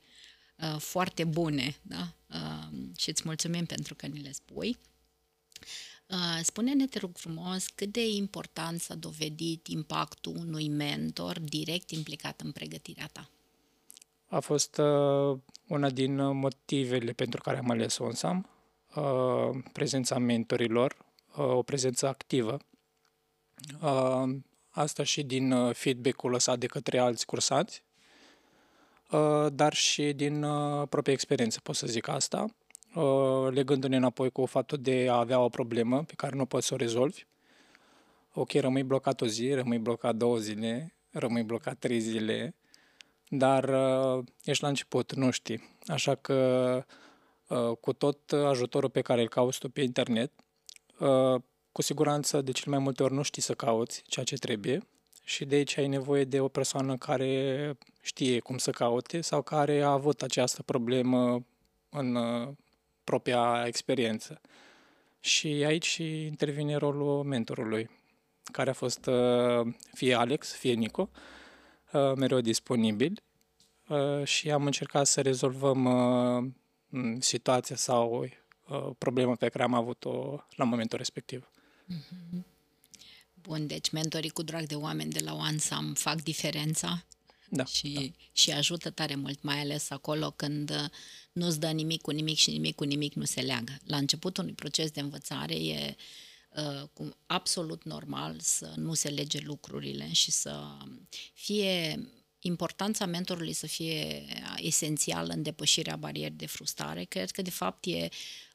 uh, 0.57 0.77
foarte 0.79 1.25
bune 1.25 1.77
da? 1.83 2.15
uh, 2.31 2.79
și 2.97 3.09
îți 3.09 3.23
mulțumim 3.25 3.65
pentru 3.65 3.95
că 3.95 4.07
ni 4.07 4.21
le 4.21 4.33
spui. 4.33 4.79
Uh, 6.07 6.41
spune-ne, 6.43 6.87
te 6.87 6.99
rog 6.99 7.17
frumos, 7.17 7.67
cât 7.67 7.93
de 7.93 8.07
important 8.09 8.81
s-a 8.81 8.95
dovedit 8.95 9.67
impactul 9.67 10.37
unui 10.37 10.69
mentor 10.69 11.39
direct 11.39 11.91
implicat 11.91 12.41
în 12.41 12.53
pregătirea 12.53 13.09
ta? 13.13 13.31
A 14.27 14.41
fost 14.41 14.79
uh, 14.79 15.39
una 15.67 15.91
din 15.91 16.37
motivele 16.39 17.13
pentru 17.13 17.41
care 17.41 17.59
am 17.59 17.71
ales 17.71 17.99
ONSAM, 17.99 18.49
uh, 18.95 19.63
prezența 19.73 20.19
mentorilor, 20.19 20.97
uh, 21.37 21.45
o 21.45 21.63
prezență 21.63 22.07
activă. 22.07 22.59
Uh, 23.83 24.37
asta 24.71 25.03
și 25.03 25.23
din 25.23 25.53
uh, 25.53 25.75
feedback-ul 25.75 26.31
lăsat 26.31 26.59
de 26.59 26.67
către 26.67 26.99
alți 26.99 27.27
cursanți, 27.27 27.83
uh, 29.11 29.47
dar 29.53 29.75
și 29.75 30.13
din 30.13 30.43
uh, 30.43 30.89
propria 30.89 31.13
experiență, 31.13 31.61
pot 31.63 31.75
să 31.75 31.87
zic 31.87 32.09
asta. 32.09 32.47
Uh, 32.95 33.49
legându-ne 33.51 33.97
înapoi 33.97 34.31
cu 34.31 34.47
faptul 34.47 34.79
de 34.79 35.07
a 35.11 35.19
avea 35.19 35.41
o 35.41 35.49
problemă 35.49 36.05
pe 36.05 36.15
care 36.17 36.37
nu 36.37 36.47
poți 36.47 36.67
să 36.67 36.75
o 36.75 36.77
rezolvi. 36.77 37.27
Ok, 38.33 38.53
rămâi 38.53 38.83
blocat 38.83 39.21
o 39.21 39.27
zi, 39.27 39.53
rămâi 39.53 39.79
blocat 39.79 40.15
două 40.15 40.37
zile, 40.37 40.95
rămâi 41.11 41.43
blocat 41.43 41.79
trei 41.79 42.01
zile, 42.01 42.55
dar 43.29 43.69
uh, 43.69 44.25
ești 44.45 44.63
la 44.63 44.69
început, 44.69 45.15
nu 45.15 45.31
știi. 45.31 45.79
Așa 45.87 46.15
că 46.15 46.85
uh, 47.49 47.77
cu 47.81 47.93
tot 47.93 48.33
ajutorul 48.33 48.91
pe 48.91 49.01
care 49.01 49.21
îl 49.21 49.29
cauți 49.29 49.59
tu 49.59 49.69
pe 49.69 49.81
internet, 49.81 50.33
uh, 50.99 51.43
cu 51.73 51.83
siguranță 51.83 52.41
de 52.41 52.53
cel 52.53 52.73
mai 52.73 52.79
multe 52.79 53.03
ori 53.03 53.15
nu 53.15 53.23
știi 53.23 53.43
să 53.43 53.55
cauți 53.55 54.03
ceea 54.07 54.25
ce 54.25 54.37
trebuie 54.37 54.83
și 55.25 55.45
de 55.45 55.55
aici 55.55 55.79
ai 55.79 55.87
nevoie 55.87 56.25
de 56.25 56.41
o 56.41 56.49
persoană 56.49 56.97
care 56.97 57.77
știe 58.01 58.39
cum 58.39 58.59
să 58.59 58.71
caute 58.71 59.21
sau 59.21 59.43
care 59.43 59.83
a 59.83 59.91
avut 59.91 60.23
această 60.23 60.63
problemă 60.63 61.45
în 61.91 62.15
uh, 62.15 62.49
propria 63.05 63.65
experiență. 63.67 64.41
Și 65.21 65.47
aici 65.47 65.97
intervine 65.97 66.77
rolul 66.77 67.23
mentorului, 67.25 67.91
care 68.53 68.71
a 68.71 68.73
fost 68.73 69.07
uh, 69.07 69.75
fie 69.95 70.15
Alex, 70.15 70.53
fie 70.53 70.73
Nico, 70.73 71.11
uh, 71.93 72.13
mereu 72.17 72.41
disponibil 72.41 73.23
uh, 73.89 74.25
și 74.25 74.51
am 74.51 74.67
încercat 74.67 75.07
să 75.07 75.21
rezolvăm 75.21 76.55
situația 77.19 77.77
sau 77.77 78.29
problema 78.99 79.35
pe 79.35 79.49
care 79.49 79.65
am 79.65 79.75
avut-o 79.75 80.45
la 80.57 80.65
momentul 80.65 80.99
respectiv. 80.99 81.50
Mm-hmm. 81.91 82.45
Bun, 83.35 83.67
deci 83.67 83.91
mentorii 83.91 84.31
cu 84.31 84.43
drag 84.43 84.67
de 84.67 84.75
oameni 84.75 85.13
de 85.13 85.21
la 85.21 85.35
OneSam 85.35 85.95
fac 85.95 86.23
diferența 86.23 87.05
da, 87.51 87.65
și, 87.65 87.89
da. 87.89 88.25
și 88.33 88.51
ajută 88.51 88.91
tare 88.91 89.15
mult, 89.15 89.43
mai 89.43 89.61
ales 89.61 89.91
acolo 89.91 90.31
când 90.31 90.71
uh, 90.71 90.85
nu-ți 91.33 91.61
dă 91.61 91.71
nimic 91.71 92.01
cu 92.01 92.11
nimic 92.11 92.37
și 92.37 92.51
nimic 92.51 92.75
cu 92.75 92.85
nimic 92.85 93.15
nu 93.15 93.25
se 93.25 93.41
leagă. 93.41 93.79
La 93.85 93.97
începutul 93.97 94.43
unui 94.43 94.55
proces 94.55 94.91
de 94.91 95.01
învățare 95.01 95.55
e 95.55 95.97
uh, 96.57 96.89
cum, 96.93 97.17
absolut 97.27 97.85
normal 97.85 98.37
să 98.41 98.73
nu 98.77 98.95
se 98.95 99.09
lege 99.09 99.39
lucrurile 99.41 100.13
și 100.13 100.31
să 100.31 100.77
fie 101.33 102.09
importanța 102.41 103.07
mentorului 103.07 103.53
să 103.53 103.67
fie 103.67 104.25
esențială 104.57 105.33
în 105.33 105.43
depășirea 105.43 105.97
barierei 105.97 106.37
de 106.37 106.47
frustrare. 106.47 107.05
Cred 107.05 107.31
că, 107.31 107.43
de 107.43 107.51
fapt, 107.51 107.85
e 107.87 108.09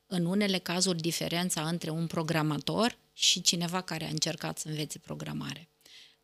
în 0.07 0.25
unele 0.25 0.57
cazuri 0.57 1.01
diferența 1.01 1.67
între 1.67 1.89
un 1.89 2.07
programator 2.07 2.97
și 3.13 3.41
cineva 3.41 3.81
care 3.81 4.05
a 4.05 4.09
încercat 4.09 4.57
să 4.57 4.67
învețe 4.67 4.99
programare. 4.99 5.69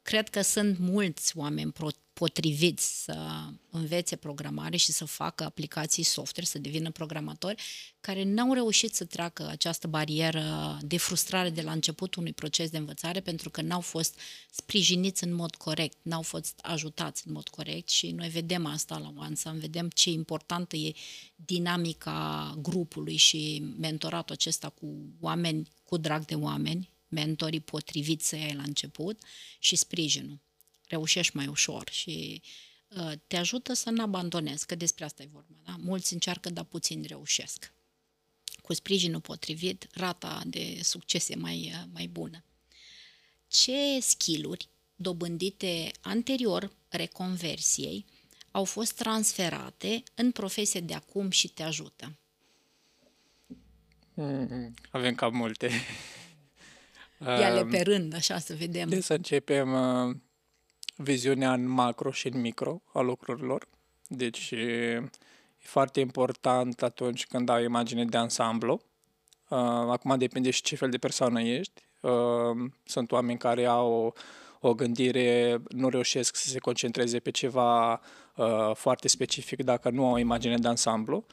Cred 0.01 0.29
că 0.29 0.41
sunt 0.41 0.77
mulți 0.77 1.37
oameni 1.37 1.73
potriviți 2.13 3.03
să 3.03 3.43
învețe 3.69 4.15
programare 4.15 4.77
și 4.77 4.91
să 4.91 5.05
facă 5.05 5.43
aplicații 5.43 6.03
software, 6.03 6.47
să 6.47 6.59
devină 6.59 6.91
programatori, 6.91 7.63
care 8.01 8.23
n-au 8.23 8.53
reușit 8.53 8.95
să 8.95 9.05
treacă 9.05 9.47
această 9.47 9.87
barieră 9.87 10.77
de 10.81 10.97
frustrare 10.97 11.49
de 11.49 11.61
la 11.61 11.71
începutul 11.71 12.21
unui 12.21 12.33
proces 12.33 12.69
de 12.69 12.77
învățare 12.77 13.19
pentru 13.19 13.49
că 13.49 13.61
n-au 13.61 13.79
fost 13.79 14.19
sprijiniți 14.51 15.23
în 15.23 15.33
mod 15.33 15.55
corect, 15.55 15.97
n-au 16.01 16.21
fost 16.21 16.59
ajutați 16.61 17.27
în 17.27 17.33
mod 17.33 17.47
corect 17.47 17.89
și 17.89 18.11
noi 18.11 18.29
vedem 18.29 18.65
asta 18.65 18.97
la 18.97 19.13
OneSum, 19.17 19.57
vedem 19.57 19.89
ce 19.89 20.09
importantă 20.09 20.75
e 20.75 20.93
dinamica 21.35 22.53
grupului 22.61 23.15
și 23.15 23.63
mentoratul 23.79 24.35
acesta 24.35 24.69
cu 24.69 24.87
oameni, 25.19 25.67
cu 25.83 25.97
drag 25.97 26.25
de 26.25 26.35
oameni, 26.35 26.89
mentorii 27.11 27.59
potriviți 27.59 28.27
să 28.27 28.35
iei 28.35 28.53
la 28.53 28.63
început 28.63 29.21
și 29.59 29.75
sprijinul. 29.75 30.39
Reușești 30.87 31.35
mai 31.35 31.47
ușor 31.47 31.89
și 31.89 32.41
uh, 32.87 33.11
te 33.27 33.37
ajută 33.37 33.73
să 33.73 33.89
nu 33.89 34.01
abandonezi, 34.01 34.65
că 34.65 34.75
despre 34.75 35.05
asta 35.05 35.23
e 35.23 35.29
vorba. 35.31 35.55
Da? 35.65 35.75
Mulți 35.79 36.13
încearcă, 36.13 36.49
dar 36.49 36.63
puțini 36.63 37.07
reușesc. 37.07 37.73
Cu 38.61 38.73
sprijinul 38.73 39.21
potrivit, 39.21 39.87
rata 39.93 40.41
de 40.45 40.79
succes 40.83 41.29
e 41.29 41.35
mai, 41.35 41.71
uh, 41.73 41.83
mai 41.93 42.07
bună. 42.07 42.43
Ce 43.47 43.99
skill-uri 43.99 44.69
dobândite 44.95 45.91
anterior 46.01 46.71
reconversiei 46.89 48.05
au 48.51 48.63
fost 48.63 48.95
transferate 48.95 50.03
în 50.15 50.31
profesie 50.31 50.79
de 50.79 50.93
acum 50.93 51.29
și 51.29 51.47
te 51.47 51.63
ajută? 51.63 52.15
Mm, 54.13 54.73
avem 54.89 55.15
cam 55.15 55.35
multe. 55.35 55.71
Ia-le 57.25 57.65
pe 57.65 57.81
rând, 57.81 58.15
așa, 58.15 58.37
să 58.37 58.53
vedem. 58.59 58.89
De 58.89 59.01
să 59.01 59.13
începem 59.13 59.73
uh, 59.73 60.15
viziunea 60.95 61.53
în 61.53 61.67
macro 61.67 62.11
și 62.11 62.27
în 62.27 62.41
micro 62.41 62.81
a 62.93 62.99
lucrurilor. 62.99 63.67
Deci 64.07 64.51
e 64.51 65.09
foarte 65.57 65.99
important 65.99 66.81
atunci 66.81 67.27
când 67.27 67.49
ai 67.49 67.61
o 67.61 67.65
imagine 67.65 68.05
de 68.05 68.17
ansamblu. 68.17 68.81
Uh, 69.49 69.57
acum 69.67 70.17
depinde 70.17 70.49
și 70.49 70.61
ce 70.61 70.75
fel 70.75 70.89
de 70.89 70.97
persoană 70.97 71.41
ești. 71.41 71.81
Uh, 71.99 72.11
sunt 72.83 73.11
oameni 73.11 73.37
care 73.37 73.65
au 73.65 73.91
o, 73.91 74.11
o 74.67 74.73
gândire, 74.73 75.61
nu 75.69 75.89
reușesc 75.89 76.35
să 76.35 76.47
se 76.47 76.59
concentreze 76.59 77.19
pe 77.19 77.31
ceva 77.31 78.01
uh, 78.35 78.71
foarte 78.73 79.07
specific 79.07 79.63
dacă 79.63 79.89
nu 79.89 80.05
au 80.05 80.13
o 80.13 80.17
imagine 80.17 80.57
de 80.57 80.67
ansamblu 80.67 81.25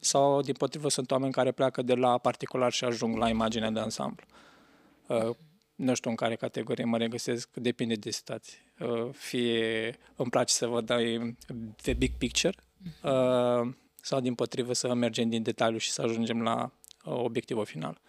sau, 0.00 0.40
din 0.40 0.54
potrivă, 0.54 0.88
sunt 0.88 1.10
oameni 1.10 1.32
care 1.32 1.52
pleacă 1.52 1.82
de 1.82 1.94
la 1.94 2.18
particular 2.18 2.72
și 2.72 2.84
ajung 2.84 3.16
la 3.16 3.28
imagine 3.28 3.70
de 3.70 3.80
ansamblu. 3.80 4.26
Uh, 4.28 4.53
nu 5.74 5.94
știu 5.94 6.10
în 6.10 6.16
care 6.16 6.36
categorie 6.36 6.84
mă 6.84 6.96
regăsesc, 6.96 7.54
depinde 7.54 7.94
de 7.94 8.10
situație. 8.10 8.58
Uh, 8.78 9.08
fie 9.12 9.96
îmi 10.16 10.30
place 10.30 10.52
să 10.54 10.66
văd 10.66 10.92
the 11.76 11.92
big 11.92 12.12
picture, 12.18 12.54
mhm. 12.78 13.08
uh, 13.08 13.74
sau 14.00 14.20
din 14.20 14.34
potrivă 14.34 14.72
să 14.72 14.94
mergem 14.94 15.28
din 15.28 15.42
detaliu 15.42 15.78
și 15.78 15.90
să 15.90 16.02
ajungem 16.02 16.42
la 16.42 16.70
obiectivul 17.04 17.64
final. 17.64 18.00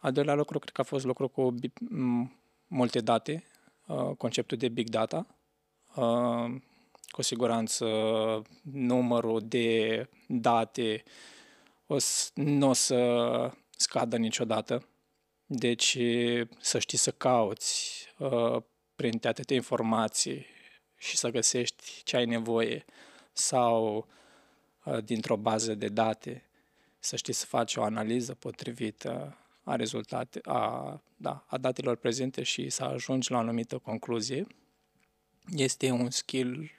Al 0.00 0.12
doilea 0.12 0.34
lucru, 0.34 0.58
cred 0.58 0.72
că 0.72 0.80
a 0.80 0.84
fost 0.84 1.04
lucru 1.04 1.28
cu 1.28 1.54
multe 2.66 3.00
date, 3.00 3.44
conceptul 4.16 4.56
de 4.56 4.68
big 4.68 4.88
data. 4.88 5.26
Cu 7.06 7.22
siguranță 7.22 7.86
numărul 8.62 9.40
de 9.44 10.08
date 10.26 11.02
o 11.86 11.98
să, 11.98 12.30
nu 12.34 12.68
o 12.68 12.72
să 12.72 13.52
scadă 13.76 14.16
niciodată 14.16 14.86
deci 15.58 15.98
să 16.60 16.78
știi 16.78 16.98
să 16.98 17.10
cauți 17.10 18.06
uh, 18.18 18.62
prin 18.94 19.20
atâtea 19.22 19.56
informații 19.56 20.46
și 20.98 21.16
să 21.16 21.28
găsești 21.28 22.02
ce 22.04 22.16
ai 22.16 22.26
nevoie 22.26 22.84
sau 23.32 24.06
uh, 24.84 25.04
dintr-o 25.04 25.36
bază 25.36 25.74
de 25.74 25.88
date 25.88 26.44
să 26.98 27.16
știi 27.16 27.32
să 27.32 27.46
faci 27.46 27.76
o 27.76 27.82
analiză 27.82 28.34
potrivită 28.34 29.38
a 29.64 29.76
rezultate, 29.76 30.40
a, 30.42 31.02
da, 31.16 31.44
a 31.48 31.58
datelor 31.58 31.96
prezente 31.96 32.42
și 32.42 32.70
să 32.70 32.84
ajungi 32.84 33.30
la 33.30 33.36
o 33.36 33.40
anumită 33.40 33.78
concluzie, 33.78 34.46
este 35.56 35.90
un 35.90 36.10
skill 36.10 36.70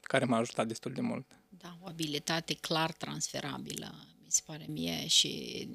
care 0.00 0.24
m-a 0.24 0.36
ajutat 0.36 0.66
destul 0.66 0.92
de 0.92 1.00
mult. 1.00 1.26
Da, 1.48 1.76
o 1.80 1.86
abilitate 1.86 2.54
clar 2.54 2.92
transferabilă, 2.92 3.94
mi 4.22 4.30
se 4.30 4.42
pare 4.46 4.64
mie, 4.68 5.06
și 5.06 5.66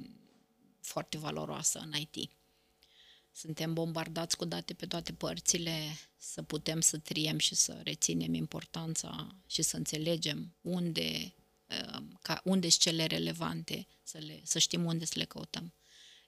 foarte 0.83 1.17
valoroasă 1.17 1.79
în 1.79 1.93
IT. 1.99 2.31
Suntem 3.31 3.73
bombardați 3.73 4.37
cu 4.37 4.45
date 4.45 4.73
pe 4.73 4.85
toate 4.85 5.13
părțile, 5.13 5.97
să 6.17 6.41
putem 6.41 6.81
să 6.81 6.97
triem 6.97 7.37
și 7.37 7.55
să 7.55 7.81
reținem 7.83 8.33
importanța 8.33 9.35
și 9.47 9.61
să 9.61 9.77
înțelegem 9.77 10.55
unde, 10.61 11.33
uh, 11.69 12.01
ca, 12.21 12.41
unde 12.43 12.69
sunt 12.69 12.81
cele 12.81 13.05
relevante, 13.05 13.87
să, 14.03 14.17
le, 14.17 14.41
să 14.43 14.59
știm 14.59 14.85
unde 14.85 15.05
să 15.05 15.13
le 15.15 15.25
căutăm. 15.25 15.73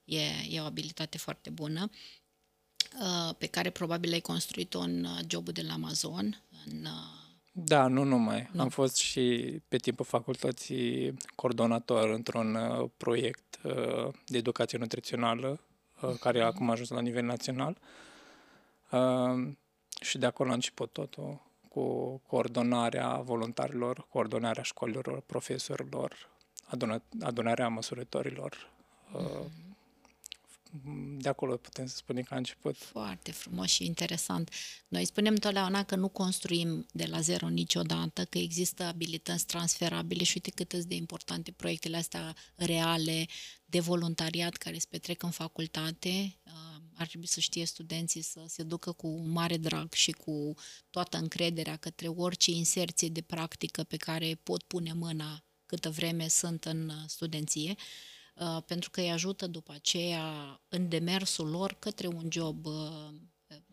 E, 0.05 0.21
e 0.49 0.61
o 0.61 0.65
abilitate 0.65 1.17
foarte 1.17 1.49
bună 1.49 1.89
uh, 2.99 3.35
pe 3.37 3.47
care 3.47 3.69
probabil 3.69 4.13
ai 4.13 4.19
construit-o 4.19 4.79
în 4.79 5.03
uh, 5.03 5.19
jobul 5.27 5.53
de 5.53 5.61
la 5.61 5.73
Amazon, 5.73 6.43
în 6.65 6.87
da, 7.57 7.87
nu 7.87 8.03
numai. 8.03 8.49
Nu. 8.51 8.61
Am 8.61 8.69
fost 8.69 8.95
și 8.95 9.55
pe 9.67 9.77
timpul 9.77 10.05
facultății 10.05 11.13
coordonator 11.35 12.09
într-un 12.09 12.55
uh, 12.55 12.89
proiect 12.97 13.59
uh, 13.63 14.13
de 14.25 14.37
educație 14.37 14.77
nutrițională 14.77 15.59
uh, 16.01 16.13
care 16.19 16.41
acum 16.41 16.69
a 16.69 16.71
ajuns 16.71 16.89
la 16.89 17.01
nivel 17.01 17.23
național. 17.23 17.77
Uh, 18.91 19.47
și 20.01 20.17
de 20.17 20.25
acolo 20.25 20.49
a 20.49 20.53
început 20.53 20.91
totul 20.91 21.41
cu 21.69 22.21
coordonarea 22.27 23.15
voluntarilor, 23.15 24.07
coordonarea 24.09 24.63
școlilor, 24.63 25.23
profesorilor, 25.25 26.29
adunarea 27.21 27.67
măsurătorilor. 27.67 28.69
Mm-hmm 29.17 29.74
de 31.17 31.29
acolo 31.29 31.57
putem 31.57 31.85
să 31.87 31.95
spunem 31.95 32.23
că 32.23 32.33
a 32.33 32.37
început. 32.37 32.77
Foarte 32.77 33.31
frumos 33.31 33.69
și 33.69 33.85
interesant. 33.85 34.49
Noi 34.87 35.05
spunem 35.05 35.33
întotdeauna 35.33 35.83
că 35.83 35.95
nu 35.95 36.07
construim 36.07 36.85
de 36.91 37.05
la 37.05 37.19
zero 37.19 37.49
niciodată, 37.49 38.25
că 38.25 38.37
există 38.37 38.83
abilități 38.83 39.45
transferabile 39.45 40.23
și 40.23 40.31
uite 40.35 40.63
cât 40.63 40.83
de 40.83 40.95
importante 40.95 41.51
proiectele 41.51 41.97
astea 41.97 42.35
reale 42.55 43.27
de 43.65 43.79
voluntariat 43.79 44.55
care 44.55 44.77
se 44.77 44.87
petrec 44.89 45.23
în 45.23 45.31
facultate. 45.31 46.37
Uh, 46.43 46.81
ar 46.93 47.07
trebui 47.07 47.27
să 47.27 47.39
știe 47.39 47.65
studenții 47.65 48.21
să 48.21 48.43
se 48.47 48.63
ducă 48.63 48.91
cu 48.91 49.17
mare 49.17 49.57
drag 49.57 49.93
și 49.93 50.11
cu 50.11 50.53
toată 50.89 51.17
încrederea 51.17 51.75
către 51.75 52.07
orice 52.07 52.51
inserție 52.51 53.09
de 53.09 53.21
practică 53.21 53.83
pe 53.83 53.97
care 53.97 54.39
pot 54.43 54.63
pune 54.63 54.93
mâna 54.93 55.43
câtă 55.65 55.89
vreme 55.89 56.27
sunt 56.27 56.65
în 56.65 56.91
studenție. 57.07 57.69
Uh, 57.69 57.83
pentru 58.65 58.89
că 58.89 59.01
îi 59.01 59.11
ajută 59.11 59.47
după 59.47 59.71
aceea 59.71 60.59
în 60.69 60.89
demersul 60.89 61.49
lor 61.49 61.73
către 61.79 62.07
un 62.07 62.27
job 62.31 62.65
uh, 62.65 63.09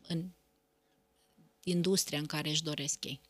în 0.08 0.30
industria 1.64 2.18
în 2.18 2.26
care 2.26 2.50
își 2.50 2.62
doresc 2.62 3.04
ei. 3.04 3.20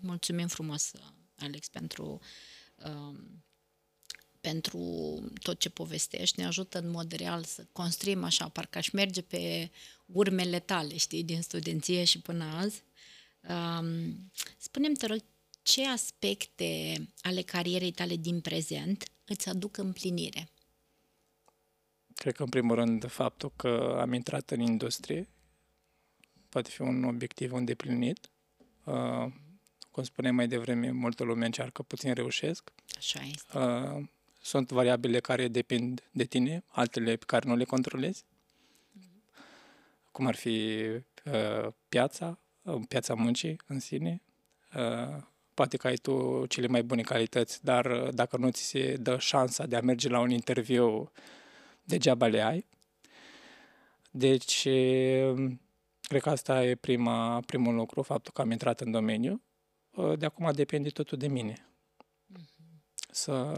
Mulțumim 0.00 0.46
frumos, 0.46 0.90
Alex, 1.36 1.68
pentru, 1.68 2.20
um, 2.84 3.44
pentru 4.40 4.78
tot 5.42 5.58
ce 5.58 5.68
povestești. 5.68 6.40
Ne 6.40 6.46
ajută 6.46 6.78
în 6.78 6.90
mod 6.90 7.12
real 7.12 7.44
să 7.44 7.66
construim 7.72 8.24
așa, 8.24 8.48
parcă 8.48 8.78
aș 8.78 8.90
merge 8.90 9.22
pe 9.22 9.70
urmele 10.06 10.60
tale, 10.60 10.96
știi, 10.96 11.24
din 11.24 11.42
studenție 11.42 12.04
și 12.04 12.20
până 12.20 12.44
azi. 12.44 12.82
Um, 13.48 14.30
spune-mi, 14.58 14.96
te 14.96 15.06
rog, 15.06 15.22
ce 15.62 15.86
aspecte 15.86 16.94
ale 17.20 17.42
carierei 17.42 17.90
tale 17.90 18.16
din 18.16 18.40
prezent 18.40 19.04
îți 19.24 19.48
aduc 19.48 19.76
împlinire? 19.76 20.50
Cred 22.16 22.34
că, 22.34 22.42
în 22.42 22.48
primul 22.48 22.74
rând, 22.74 23.06
faptul 23.06 23.52
că 23.56 23.98
am 24.00 24.12
intrat 24.12 24.50
în 24.50 24.60
industrie 24.60 25.28
poate 26.48 26.70
fi 26.70 26.80
un 26.80 27.04
obiectiv 27.04 27.52
îndeplinit. 27.52 28.30
Uh, 28.84 29.26
cum 29.90 30.02
spuneam 30.02 30.34
mai 30.34 30.48
devreme, 30.48 30.90
multă 30.90 31.24
lume 31.24 31.44
încearcă, 31.44 31.82
puțin 31.82 32.14
reușesc. 32.14 32.72
Așa 32.96 33.20
este. 33.32 33.58
Uh, 33.58 34.04
sunt 34.42 34.70
variabile 34.70 35.20
care 35.20 35.48
depind 35.48 36.08
de 36.10 36.24
tine, 36.24 36.64
altele 36.66 37.16
pe 37.16 37.24
care 37.26 37.48
nu 37.48 37.56
le 37.56 37.64
controlezi. 37.64 38.24
Mm-hmm. 38.24 40.10
Cum 40.12 40.26
ar 40.26 40.34
fi 40.34 40.86
uh, 41.24 41.72
piața, 41.88 42.38
uh, 42.62 42.82
piața 42.88 43.14
muncii 43.14 43.60
în 43.66 43.80
sine. 43.80 44.22
Uh, 44.74 45.22
poate 45.54 45.76
că 45.76 45.86
ai 45.86 45.96
tu 45.96 46.46
cele 46.46 46.66
mai 46.66 46.82
bune 46.82 47.02
calități, 47.02 47.64
dar 47.64 47.86
uh, 47.86 48.08
dacă 48.14 48.36
nu 48.36 48.50
ți 48.50 48.62
se 48.62 48.96
dă 48.96 49.18
șansa 49.18 49.66
de 49.66 49.76
a 49.76 49.80
merge 49.80 50.08
la 50.08 50.20
un 50.20 50.30
interviu 50.30 51.12
degeaba 51.86 52.26
le 52.26 52.42
ai. 52.42 52.66
Deci, 54.10 54.62
cred 56.00 56.20
că 56.22 56.30
asta 56.30 56.64
e 56.64 56.74
prima, 56.74 57.40
primul 57.40 57.74
lucru, 57.74 58.02
faptul 58.02 58.32
că 58.32 58.40
am 58.40 58.50
intrat 58.50 58.80
în 58.80 58.90
domeniu. 58.90 59.42
De 60.18 60.24
acum 60.24 60.52
depinde 60.52 60.88
totul 60.88 61.18
de 61.18 61.28
mine. 61.28 61.68
Mm-hmm. 62.32 62.82
Să 63.10 63.52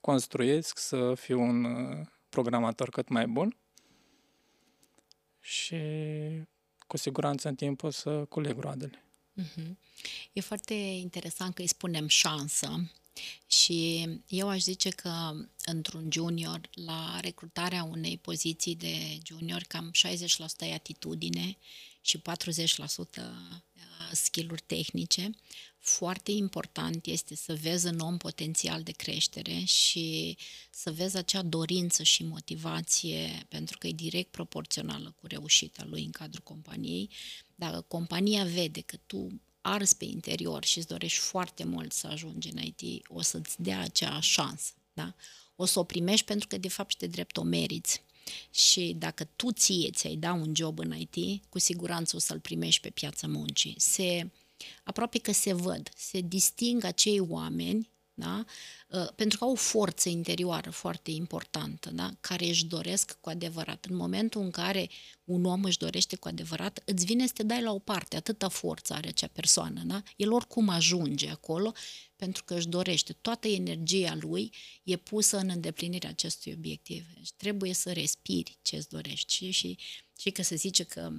construiesc, 0.00 0.78
să 0.78 1.14
fiu 1.14 1.40
un 1.40 1.64
uh, 1.64 2.06
programator 2.28 2.88
cât 2.88 3.08
mai 3.08 3.26
bun 3.26 3.56
și 5.40 5.76
cu 6.86 6.96
siguranță 6.96 7.48
în 7.48 7.54
timp 7.54 7.82
o 7.82 7.90
să 7.90 8.24
culeg 8.24 8.58
roadele. 8.58 9.04
Mm-hmm. 9.40 9.76
E 10.32 10.40
foarte 10.40 10.74
interesant 10.74 11.54
că 11.54 11.60
îi 11.60 11.68
spunem 11.68 12.06
șansă, 12.06 12.90
și 13.46 14.08
eu 14.28 14.48
aș 14.48 14.60
zice 14.60 14.88
că 14.88 15.32
într-un 15.64 16.08
junior, 16.12 16.60
la 16.74 17.20
recrutarea 17.20 17.82
unei 17.82 18.18
poziții 18.18 18.74
de 18.74 19.18
junior, 19.26 19.62
cam 19.68 19.90
60% 20.64 20.66
e 20.66 20.74
atitudine 20.74 21.56
și 22.00 22.18
40% 22.18 22.22
uh, 23.16 23.22
skill-uri 24.12 24.62
tehnice. 24.66 25.30
Foarte 25.78 26.30
important 26.30 27.06
este 27.06 27.36
să 27.36 27.54
vezi 27.54 27.86
în 27.86 27.98
om 27.98 28.16
potențial 28.16 28.82
de 28.82 28.92
creștere 28.92 29.64
și 29.64 30.36
să 30.70 30.92
vezi 30.92 31.16
acea 31.16 31.42
dorință 31.42 32.02
și 32.02 32.24
motivație, 32.24 33.46
pentru 33.48 33.78
că 33.78 33.86
e 33.86 33.92
direct 33.92 34.30
proporțională 34.30 35.14
cu 35.20 35.26
reușita 35.26 35.84
lui 35.84 36.04
în 36.04 36.10
cadrul 36.10 36.42
companiei. 36.44 37.10
Dacă 37.54 37.80
compania 37.80 38.44
vede 38.44 38.80
că 38.80 38.96
tu 39.06 39.40
ars 39.66 39.92
pe 39.92 40.04
interior 40.04 40.64
și 40.64 40.78
îți 40.78 40.86
dorești 40.86 41.18
foarte 41.18 41.64
mult 41.64 41.92
să 41.92 42.06
ajungi 42.06 42.48
în 42.48 42.62
IT, 42.62 43.06
o 43.08 43.22
să-ți 43.22 43.62
dea 43.62 43.80
acea 43.80 44.20
șansă. 44.20 44.72
Da? 44.92 45.14
O 45.56 45.64
să 45.64 45.78
o 45.78 45.84
primești 45.84 46.24
pentru 46.24 46.48
că, 46.48 46.58
de 46.58 46.68
fapt, 46.68 46.90
și 46.90 46.96
de 46.96 47.06
drept 47.06 47.36
o 47.36 47.42
meriți. 47.42 48.02
Și 48.50 48.94
dacă 48.98 49.24
tu 49.24 49.52
ție 49.52 49.90
ți-ai 49.90 50.16
da 50.16 50.32
un 50.32 50.54
job 50.54 50.78
în 50.78 50.94
IT, 50.98 51.44
cu 51.48 51.58
siguranță 51.58 52.16
o 52.16 52.18
să-l 52.18 52.40
primești 52.40 52.80
pe 52.80 52.90
piața 52.90 53.26
muncii. 53.26 53.74
Se, 53.78 54.30
aproape 54.84 55.18
că 55.18 55.32
se 55.32 55.52
văd, 55.52 55.90
se 55.96 56.20
disting 56.20 56.84
acei 56.84 57.20
oameni 57.20 57.90
da? 58.18 58.44
Uh, 58.88 59.08
pentru 59.14 59.38
că 59.38 59.44
au 59.44 59.50
o 59.50 59.54
forță 59.54 60.08
interioară 60.08 60.70
foarte 60.70 61.10
importantă, 61.10 61.90
da? 61.90 62.10
care 62.20 62.46
își 62.46 62.66
doresc 62.66 63.18
cu 63.20 63.28
adevărat. 63.28 63.84
În 63.84 63.96
momentul 63.96 64.42
în 64.42 64.50
care 64.50 64.88
un 65.24 65.44
om 65.44 65.64
își 65.64 65.78
dorește 65.78 66.16
cu 66.16 66.28
adevărat, 66.28 66.82
îți 66.84 67.04
vine 67.04 67.26
să 67.26 67.32
te 67.32 67.42
dai 67.42 67.62
la 67.62 67.72
o 67.72 67.78
parte, 67.78 68.16
atâta 68.16 68.48
forță 68.48 68.94
are 68.94 69.08
acea 69.08 69.26
persoană. 69.26 69.82
Da? 69.84 70.02
El 70.16 70.32
oricum 70.32 70.68
ajunge 70.68 71.30
acolo 71.30 71.72
pentru 72.16 72.44
că 72.44 72.54
își 72.54 72.68
dorește. 72.68 73.12
Toată 73.12 73.48
energia 73.48 74.14
lui 74.20 74.52
e 74.82 74.96
pusă 74.96 75.36
în 75.36 75.48
îndeplinirea 75.48 76.08
acestui 76.08 76.52
obiectiv. 76.52 77.06
Deci 77.14 77.32
trebuie 77.32 77.72
să 77.72 77.92
respiri 77.92 78.58
ce 78.62 78.76
îți 78.76 78.88
dorești 78.88 79.34
și, 79.34 79.50
și, 79.50 79.78
și 80.18 80.30
că 80.30 80.42
se 80.42 80.54
zice 80.54 80.84
că 80.84 81.12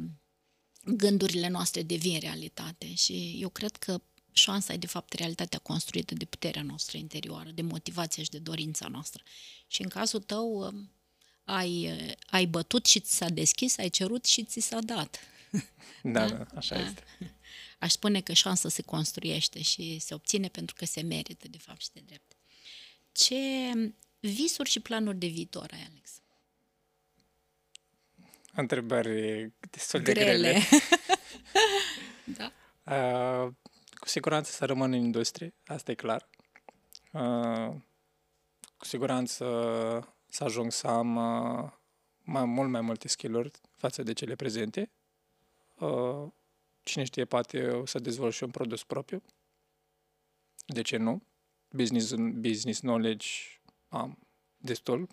gândurile 0.86 1.48
noastre 1.48 1.84
devin 1.84 2.20
realitate 2.20 2.94
și 2.94 3.38
eu 3.42 3.50
cred 3.50 3.76
că 3.76 4.02
șansa 4.38 4.74
e 4.74 4.78
de 4.78 4.88
fapt 4.88 5.14
realitatea 5.14 5.60
construită 5.60 6.14
de 6.14 6.26
puterea 6.26 6.62
noastră 6.62 6.98
interioară, 6.98 7.50
de 7.50 7.62
motivația 7.62 8.24
și 8.24 8.30
de 8.30 8.40
dorința 8.40 8.88
noastră. 8.88 9.24
Și 9.68 9.82
în 9.82 9.90
cazul 9.90 10.22
tău 10.22 10.58
um, 10.58 10.92
ai, 11.44 11.92
uh, 11.92 12.12
ai 12.26 12.46
bătut 12.46 12.86
și 12.86 13.00
ți 13.00 13.16
s-a 13.16 13.30
deschis, 13.30 13.78
ai 13.78 13.90
cerut 13.90 14.26
și 14.26 14.44
ți 14.44 14.60
s-a 14.60 14.80
dat. 14.80 15.20
Da, 16.04 16.30
da, 16.30 16.46
așa 16.56 16.76
da? 16.76 16.82
este. 16.82 17.04
Aș 17.80 17.92
spune 17.92 18.22
că 18.22 18.34
șansa 18.34 18.70
se 18.70 18.82
construiește 18.82 19.62
și 19.62 20.00
se 20.00 20.14
obține 20.14 20.48
pentru 20.48 20.76
că 20.76 20.86
se 20.86 21.02
merită, 21.02 21.48
de 21.48 21.58
fapt, 21.58 21.82
și 21.82 21.90
de 21.94 22.02
drept. 22.06 22.32
Ce 23.12 23.36
visuri 24.20 24.70
și 24.70 24.80
planuri 24.80 25.18
de 25.18 25.28
viitor 25.28 25.70
ai, 25.74 25.88
Alex? 25.90 26.22
Întrebări 28.54 29.52
destul 29.70 30.02
de 30.02 30.14
grele. 30.14 30.38
grele. 30.38 30.64
da. 32.38 32.52
Uh, 33.46 33.54
cu 34.08 34.14
siguranță 34.14 34.52
să 34.52 34.66
rămân 34.66 34.94
în 34.94 35.04
industrie, 35.04 35.54
asta 35.66 35.92
e 35.92 35.96
clar. 35.96 36.30
Uh, 37.12 37.76
cu 38.78 38.86
siguranță 38.86 39.46
să 40.28 40.44
ajung 40.44 40.72
să 40.72 40.88
am 40.88 41.16
uh, 41.16 41.72
mai, 42.24 42.46
mult 42.46 42.70
mai 42.70 42.82
multe 42.82 43.08
skill-uri 43.08 43.52
față 43.76 44.04
de 44.04 44.14
cele 44.14 44.36
prezente. 44.36 44.92
Uh, 45.80 46.28
cine 46.84 47.04
știe, 47.04 47.26
poate 47.26 47.68
o 47.68 47.86
să 47.86 48.00
dezvolt 48.00 48.34
și 48.34 48.44
un 48.44 48.52
produs 48.52 48.84
propriu. 48.84 49.24
De 50.66 50.82
ce 50.82 50.98
nu? 50.98 51.22
Business, 51.70 52.14
business 52.16 52.80
knowledge 52.80 53.28
am 53.88 54.20
destul. 54.58 55.08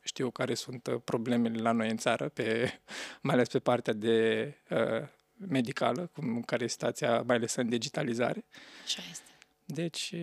Știu 0.00 0.30
care 0.30 0.54
sunt 0.54 0.88
problemele 1.04 1.60
la 1.60 1.72
noi 1.72 1.90
în 1.90 1.96
țară, 1.96 2.28
pe, 2.28 2.72
mai 3.22 3.34
ales 3.34 3.48
pe 3.48 3.58
partea 3.58 3.92
de 3.92 4.46
uh, 4.70 5.08
medicală, 5.48 6.06
cum 6.06 6.42
care 6.42 6.64
e 6.64 6.68
situația, 6.68 7.22
mai 7.22 7.36
ales 7.36 7.54
în 7.54 7.68
digitalizare. 7.68 8.44
Așa 8.84 9.02
este. 9.10 9.30
Deci, 9.64 10.14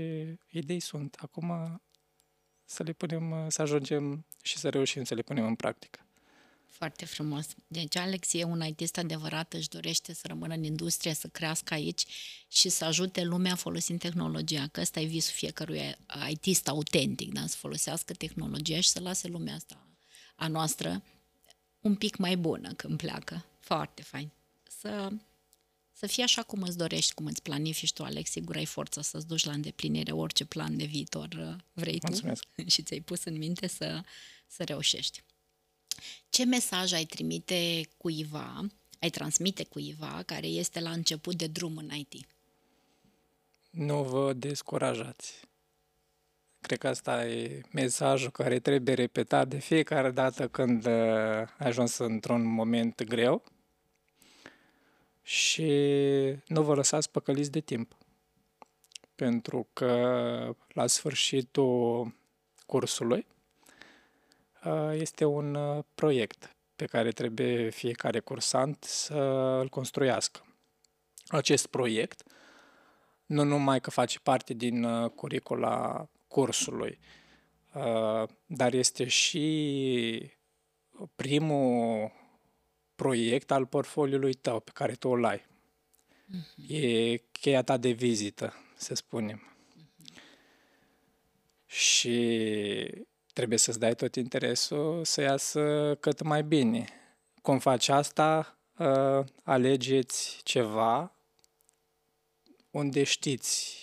idei 0.49 0.79
sunt. 0.79 1.15
Acum 1.19 1.81
să 2.65 2.83
le 2.83 2.93
punem, 2.93 3.45
să 3.49 3.61
ajungem 3.61 4.25
și 4.41 4.57
să 4.57 4.69
reușim 4.69 5.03
să 5.03 5.13
le 5.13 5.21
punem 5.21 5.45
în 5.45 5.55
practică. 5.55 5.99
Foarte 6.65 7.05
frumos. 7.05 7.47
Deci 7.67 7.95
Alex 7.95 8.33
e 8.33 8.43
un 8.43 8.65
ITist 8.65 8.97
adevărat, 8.97 9.53
își 9.53 9.69
dorește 9.69 10.13
să 10.13 10.27
rămână 10.27 10.53
în 10.53 10.63
industrie, 10.63 11.13
să 11.13 11.27
crească 11.27 11.73
aici 11.73 12.05
și 12.47 12.69
să 12.69 12.85
ajute 12.85 13.23
lumea 13.23 13.55
folosind 13.55 13.99
tehnologia, 13.99 14.67
că 14.71 14.81
ăsta 14.81 14.99
e 14.99 15.05
visul 15.05 15.33
fiecărui 15.33 15.95
ITist 16.29 16.67
autentic, 16.67 17.33
da? 17.33 17.45
să 17.47 17.57
folosească 17.57 18.13
tehnologia 18.13 18.79
și 18.79 18.89
să 18.89 18.99
lase 18.99 19.27
lumea 19.27 19.55
asta 19.55 19.83
a 20.35 20.47
noastră 20.47 21.03
un 21.79 21.95
pic 21.95 22.15
mai 22.15 22.37
bună 22.37 22.73
când 22.73 22.97
pleacă. 22.97 23.45
Foarte 23.59 24.01
fain 24.01 24.31
să, 24.79 25.09
să 25.91 26.07
fie 26.07 26.23
așa 26.23 26.43
cum 26.43 26.61
îți 26.61 26.77
dorești, 26.77 27.13
cum 27.13 27.25
îți 27.25 27.41
planifici 27.41 27.93
tu, 27.93 28.03
Alex, 28.03 28.29
sigur 28.29 28.55
ai 28.55 28.65
forța 28.65 29.01
să-ți 29.01 29.27
duci 29.27 29.45
la 29.45 29.51
îndeplinire 29.51 30.11
orice 30.11 30.45
plan 30.45 30.77
de 30.77 30.85
viitor 30.85 31.27
uh, 31.39 31.55
vrei 31.73 31.99
Mulțumesc. 32.01 32.43
tu 32.55 32.67
și 32.73 32.83
ți-ai 32.83 32.99
pus 32.99 33.23
în 33.23 33.37
minte 33.37 33.67
să, 33.67 34.03
să 34.47 34.63
reușești. 34.63 35.23
Ce 36.29 36.45
mesaj 36.45 36.91
ai 36.91 37.05
trimite 37.05 37.87
cuiva, 37.97 38.67
ai 38.99 39.09
transmite 39.09 39.63
cuiva 39.63 40.23
care 40.25 40.47
este 40.47 40.79
la 40.79 40.91
început 40.91 41.35
de 41.35 41.47
drum 41.47 41.77
în 41.77 41.89
IT? 41.95 42.27
Nu 43.69 44.03
vă 44.03 44.33
descurajați. 44.33 45.33
Cred 46.61 46.77
că 46.77 46.87
asta 46.87 47.27
e 47.27 47.61
mesajul 47.71 48.31
care 48.31 48.59
trebuie 48.59 48.95
repetat 48.95 49.47
de 49.47 49.57
fiecare 49.57 50.11
dată 50.11 50.47
când 50.47 50.85
uh, 50.85 50.91
ai 50.91 51.47
ajuns 51.57 51.97
într-un 51.97 52.43
moment 52.43 53.03
greu 53.03 53.43
și 55.29 55.71
nu 56.47 56.63
vă 56.63 56.73
lăsați 56.75 57.11
păcăliți 57.11 57.51
de 57.51 57.59
timp. 57.59 57.97
Pentru 59.15 59.67
că 59.73 60.55
la 60.67 60.87
sfârșitul 60.87 62.13
cursului 62.65 63.27
uh, 64.65 64.91
este 64.93 65.25
un 65.25 65.55
uh, 65.55 65.83
proiect 65.95 66.55
pe 66.75 66.85
care 66.85 67.11
trebuie 67.11 67.69
fiecare 67.69 68.19
cursant 68.19 68.83
să 68.83 69.17
îl 69.61 69.69
construiască. 69.69 70.45
Acest 71.27 71.67
proiect 71.67 72.23
nu 73.25 73.43
numai 73.43 73.81
că 73.81 73.89
face 73.89 74.19
parte 74.19 74.53
din 74.53 75.07
curicula 75.07 76.07
cursului, 76.27 76.99
dar 78.45 78.73
este 78.73 79.07
și 79.07 80.31
primul 81.15 82.11
proiect 82.99 83.51
al 83.51 83.65
portfoliului 83.65 84.33
tău 84.33 84.59
pe 84.59 84.71
care 84.73 84.93
tu 84.93 85.09
îl 85.09 85.25
ai. 85.25 85.37
Uh-huh. 85.37 86.69
E 86.69 87.15
cheia 87.31 87.63
ta 87.63 87.77
de 87.77 87.89
vizită, 87.89 88.53
să 88.75 88.93
spunem. 88.93 89.41
Uh-huh. 89.41 90.15
Și 91.65 92.17
trebuie 93.33 93.57
să-ți 93.57 93.79
dai 93.79 93.95
tot 93.95 94.15
interesul 94.15 95.05
să 95.05 95.21
iasă 95.21 95.95
cât 95.99 96.21
mai 96.21 96.43
bine. 96.43 96.85
Cum 97.41 97.59
faci 97.59 97.87
asta, 97.87 98.57
alegeți 99.43 100.39
ceva 100.43 101.15
unde 102.71 103.03
știți 103.03 103.77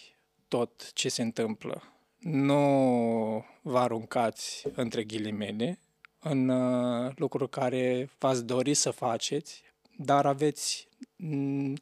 tot 0.48 0.92
ce 0.92 1.09
se 1.09 1.22
întâmplă 1.22 1.96
nu 2.26 3.44
vă 3.62 3.79
aruncați 3.79 4.66
între 4.74 5.05
ghilimele 5.05 5.79
în 6.18 6.48
uh, 6.48 7.12
lucruri 7.16 7.50
care 7.50 8.11
v-ați 8.18 8.44
dori 8.44 8.74
să 8.74 8.90
faceți, 8.90 9.62
dar 9.96 10.26
aveți 10.26 10.88
mm, 11.16 11.76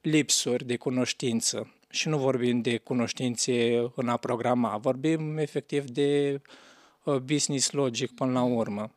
lipsuri 0.00 0.64
de 0.64 0.76
cunoștință. 0.76 1.72
Și 1.90 2.08
nu 2.08 2.18
vorbim 2.18 2.60
de 2.60 2.76
cunoștințe 2.76 3.76
în 3.94 4.08
a 4.08 4.16
programa, 4.16 4.76
vorbim 4.76 5.38
efectiv 5.38 5.84
de 5.84 6.40
uh, 7.04 7.16
business 7.16 7.70
logic 7.70 8.14
până 8.14 8.32
la 8.32 8.42
urmă. 8.42 8.92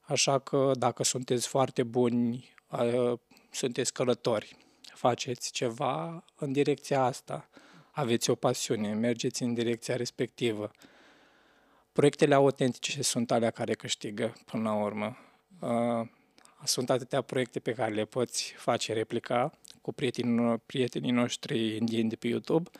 Așa 0.00 0.38
că 0.38 0.70
dacă 0.78 1.02
sunteți 1.04 1.46
foarte 1.46 1.82
buni, 1.82 2.54
uh, 2.70 3.18
sunteți 3.50 3.92
călători, 3.92 4.56
faceți 4.94 5.52
ceva 5.52 6.24
în 6.36 6.52
direcția 6.52 7.02
asta 7.02 7.48
aveți 7.90 8.30
o 8.30 8.34
pasiune, 8.34 8.92
mergeți 8.92 9.42
în 9.42 9.54
direcția 9.54 9.96
respectivă. 9.96 10.70
Proiectele 11.92 12.34
autentice 12.34 13.02
sunt 13.02 13.30
alea 13.30 13.50
care 13.50 13.74
câștigă 13.74 14.32
până 14.46 14.62
la 14.62 14.74
urmă. 14.74 15.16
Uh, 15.60 16.08
sunt 16.64 16.90
atâtea 16.90 17.22
proiecte 17.22 17.60
pe 17.60 17.72
care 17.72 17.94
le 17.94 18.04
poți 18.04 18.52
face 18.56 18.92
replica 18.92 19.52
cu 19.80 19.92
prietenii, 19.92 20.58
prietenii 20.66 21.10
noștri 21.10 21.76
indieni 21.76 22.08
de 22.08 22.16
pe 22.16 22.28
YouTube, 22.28 22.70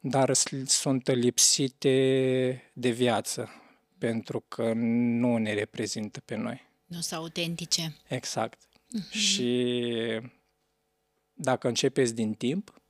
dar 0.00 0.32
sunt 0.66 1.10
lipsite 1.10 2.70
de 2.72 2.90
viață 2.90 3.50
pentru 3.98 4.44
că 4.48 4.72
nu 4.74 5.36
ne 5.36 5.54
reprezintă 5.54 6.20
pe 6.20 6.36
noi. 6.36 6.68
Nu 6.86 7.00
sunt 7.00 7.20
autentice. 7.20 7.96
Exact. 8.08 8.58
Uh-huh. 8.64 9.10
Și 9.10 10.20
dacă 11.32 11.68
începeți 11.68 12.14
din 12.14 12.34
timp, 12.34 12.82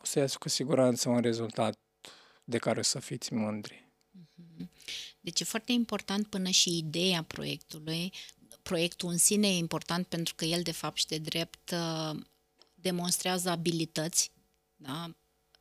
o 0.00 0.04
să 0.04 0.18
iasă 0.18 0.36
cu 0.38 0.48
siguranță 0.48 1.08
un 1.08 1.20
rezultat 1.20 1.78
de 2.50 2.58
care 2.58 2.82
să 2.82 2.98
fiți 2.98 3.32
mândri. 3.32 3.88
Mhm. 4.10 4.70
Deci 5.20 5.40
e 5.40 5.44
foarte 5.44 5.72
important 5.72 6.26
până 6.26 6.50
și 6.50 6.76
ideea 6.76 7.22
proiectului. 7.22 8.12
Proiectul 8.62 9.08
în 9.08 9.18
sine 9.18 9.48
e 9.48 9.56
important 9.56 10.06
pentru 10.06 10.34
că 10.34 10.44
el, 10.44 10.62
de 10.62 10.72
fapt 10.72 10.96
și 10.96 11.06
de 11.06 11.18
drept, 11.18 11.70
uh, 11.70 12.20
demonstrează 12.74 13.50
abilități, 13.50 14.30
da? 14.76 15.14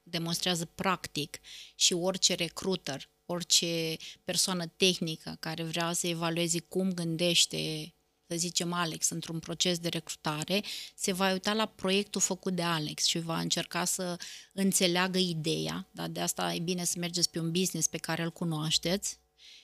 demonstrează 0.04 0.66
practic 0.66 1.40
și 1.76 1.94
orice 1.94 2.34
recruiter, 2.34 3.10
orice 3.26 3.96
persoană 4.24 4.66
tehnică 4.68 5.38
care 5.40 5.64
vrea 5.64 5.94
să 5.94 6.08
evalueze 6.08 6.60
cum 6.60 6.94
gândește 6.94 7.94
să 8.30 8.36
zicem 8.36 8.74
Alex, 8.74 9.10
într-un 9.10 9.40
proces 9.40 9.78
de 9.78 9.88
recrutare, 9.88 10.64
se 10.96 11.12
va 11.12 11.32
uita 11.32 11.54
la 11.54 11.66
proiectul 11.66 12.22
făcut 12.22 12.56
de 12.56 12.62
Alex 12.62 13.06
și 13.06 13.20
va 13.20 13.40
încerca 13.40 13.86
să 13.86 14.18
înțeleagă 14.54 15.18
ideea, 15.18 15.88
dar 15.92 16.08
de 16.08 16.20
asta 16.20 16.54
e 16.54 16.60
bine 16.60 16.84
să 16.84 17.00
mergeți 17.00 17.30
pe 17.30 17.40
un 17.40 17.52
business 17.52 17.88
pe 17.88 17.98
care 17.98 18.24
îl 18.24 18.32
cunoașteți 18.32 19.18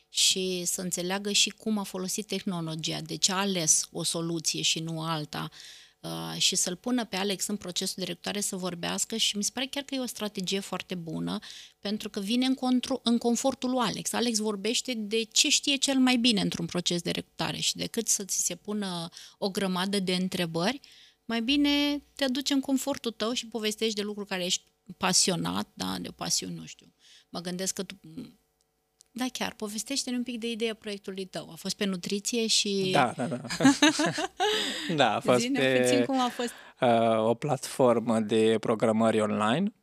și 0.10 0.64
să 0.66 0.82
înțeleagă 0.82 1.32
și 1.32 1.50
cum 1.50 1.78
a 1.78 1.84
folosit 1.84 2.28
tehnologia, 2.28 3.02
de 3.02 3.16
ce 3.16 3.32
a 3.32 3.36
ales 3.36 3.88
o 3.92 4.04
soluție 4.04 4.62
și 4.62 4.80
nu 4.80 5.02
alta, 5.02 5.50
Uh, 5.50 5.95
și 6.38 6.56
să-l 6.56 6.76
pună 6.76 7.06
pe 7.06 7.16
Alex 7.16 7.48
în 7.48 7.56
procesul 7.56 7.96
de 7.98 8.04
recrutare 8.04 8.40
să 8.40 8.56
vorbească 8.56 9.16
și 9.16 9.38
mi 9.38 9.44
se 9.44 9.52
pare 9.54 9.66
chiar 9.66 9.84
că 9.84 9.96
e 9.96 10.00
o 10.00 10.06
strategie 10.06 10.60
foarte 10.60 10.96
bună 10.96 11.40
pentru 11.80 12.10
că 12.10 12.20
vine 12.20 12.46
în, 12.46 12.54
contru- 12.54 13.00
în 13.04 13.18
confortul 13.18 13.70
lui 13.70 13.80
Alex. 13.80 14.14
Alex 14.14 14.38
vorbește 14.38 14.94
de 14.94 15.24
ce 15.24 15.50
știe 15.50 15.76
cel 15.76 15.98
mai 15.98 16.18
bine 16.18 16.42
într-un 16.42 16.66
proces 16.66 17.02
de 17.02 17.12
recrutare 17.12 17.58
și 17.58 17.76
decât 17.76 18.08
să 18.08 18.24
ți 18.24 18.46
se 18.46 18.56
pună 18.56 19.10
o 19.38 19.50
grămadă 19.50 20.00
de 20.00 20.16
întrebări, 20.16 20.80
mai 21.26 21.42
bine 21.42 22.04
te 22.16 22.28
duci 22.28 22.50
în 22.50 22.60
confortul 22.60 23.12
tău 23.12 23.32
și 23.32 23.48
povestești 23.48 23.96
de 23.96 24.02
lucruri 24.02 24.28
care 24.28 24.46
ești 24.46 24.64
pasionat, 24.98 25.68
da, 25.74 25.98
de 26.00 26.08
o 26.08 26.12
pasiune, 26.12 26.54
nu 26.54 26.66
știu. 26.66 26.94
Mă 27.30 27.40
gândesc 27.40 27.74
că 27.74 27.84
tu 27.84 28.00
da, 29.18 29.26
chiar. 29.32 29.54
Povestește-ne 29.54 30.18
un 30.18 30.24
pic 30.24 30.40
de 30.40 30.52
ideea 30.52 30.74
proiectului 30.74 31.26
tău. 31.26 31.50
A 31.52 31.56
fost 31.56 31.76
pe 31.76 31.86
nutriție 31.86 32.48
și... 32.48 32.90
Da, 32.92 33.14
da, 33.16 33.26
da. 33.26 33.38
da, 34.96 35.16
a 35.16 35.20
fost 35.20 35.40
Zine 35.40 35.60
pe 35.60 35.80
puțin 35.82 36.06
cum 36.06 36.20
a 36.20 36.28
fost. 36.28 36.54
Uh, 36.80 37.28
o 37.28 37.34
platformă 37.34 38.20
de 38.20 38.58
programări 38.60 39.22
online 39.22 39.74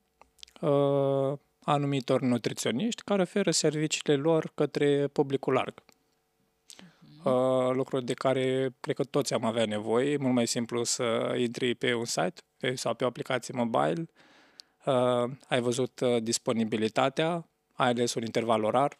uh, 0.61 1.38
anumitor 1.64 2.21
nutriționiști 2.21 3.03
care 3.03 3.23
oferă 3.23 3.51
serviciile 3.51 4.16
lor 4.16 4.53
către 4.55 5.07
publicul 5.07 5.53
larg. 5.53 5.75
Uh-huh. 5.83 7.23
Uh, 7.25 7.71
lucruri 7.73 8.05
de 8.05 8.14
care 8.14 8.75
cred 8.81 8.97
că 8.97 9.05
toți 9.05 9.35
am 9.35 9.45
avea 9.45 9.64
nevoie. 9.64 10.12
E 10.12 10.16
mult 10.16 10.35
mai 10.35 10.47
simplu 10.47 10.85
să 10.85 11.35
intri 11.38 11.75
pe 11.75 11.95
un 11.95 12.05
site 12.05 12.42
pe, 12.57 12.75
sau 12.75 12.95
pe 12.95 13.05
o 13.05 13.07
aplicație 13.07 13.55
mobile, 13.57 14.07
uh, 14.85 15.31
ai 15.49 15.61
văzut 15.61 16.01
uh, 16.01 16.23
disponibilitatea, 16.23 17.49
ai 17.73 17.88
ales 17.88 18.14
un 18.14 18.23
interval 18.23 18.64
orar, 18.64 18.97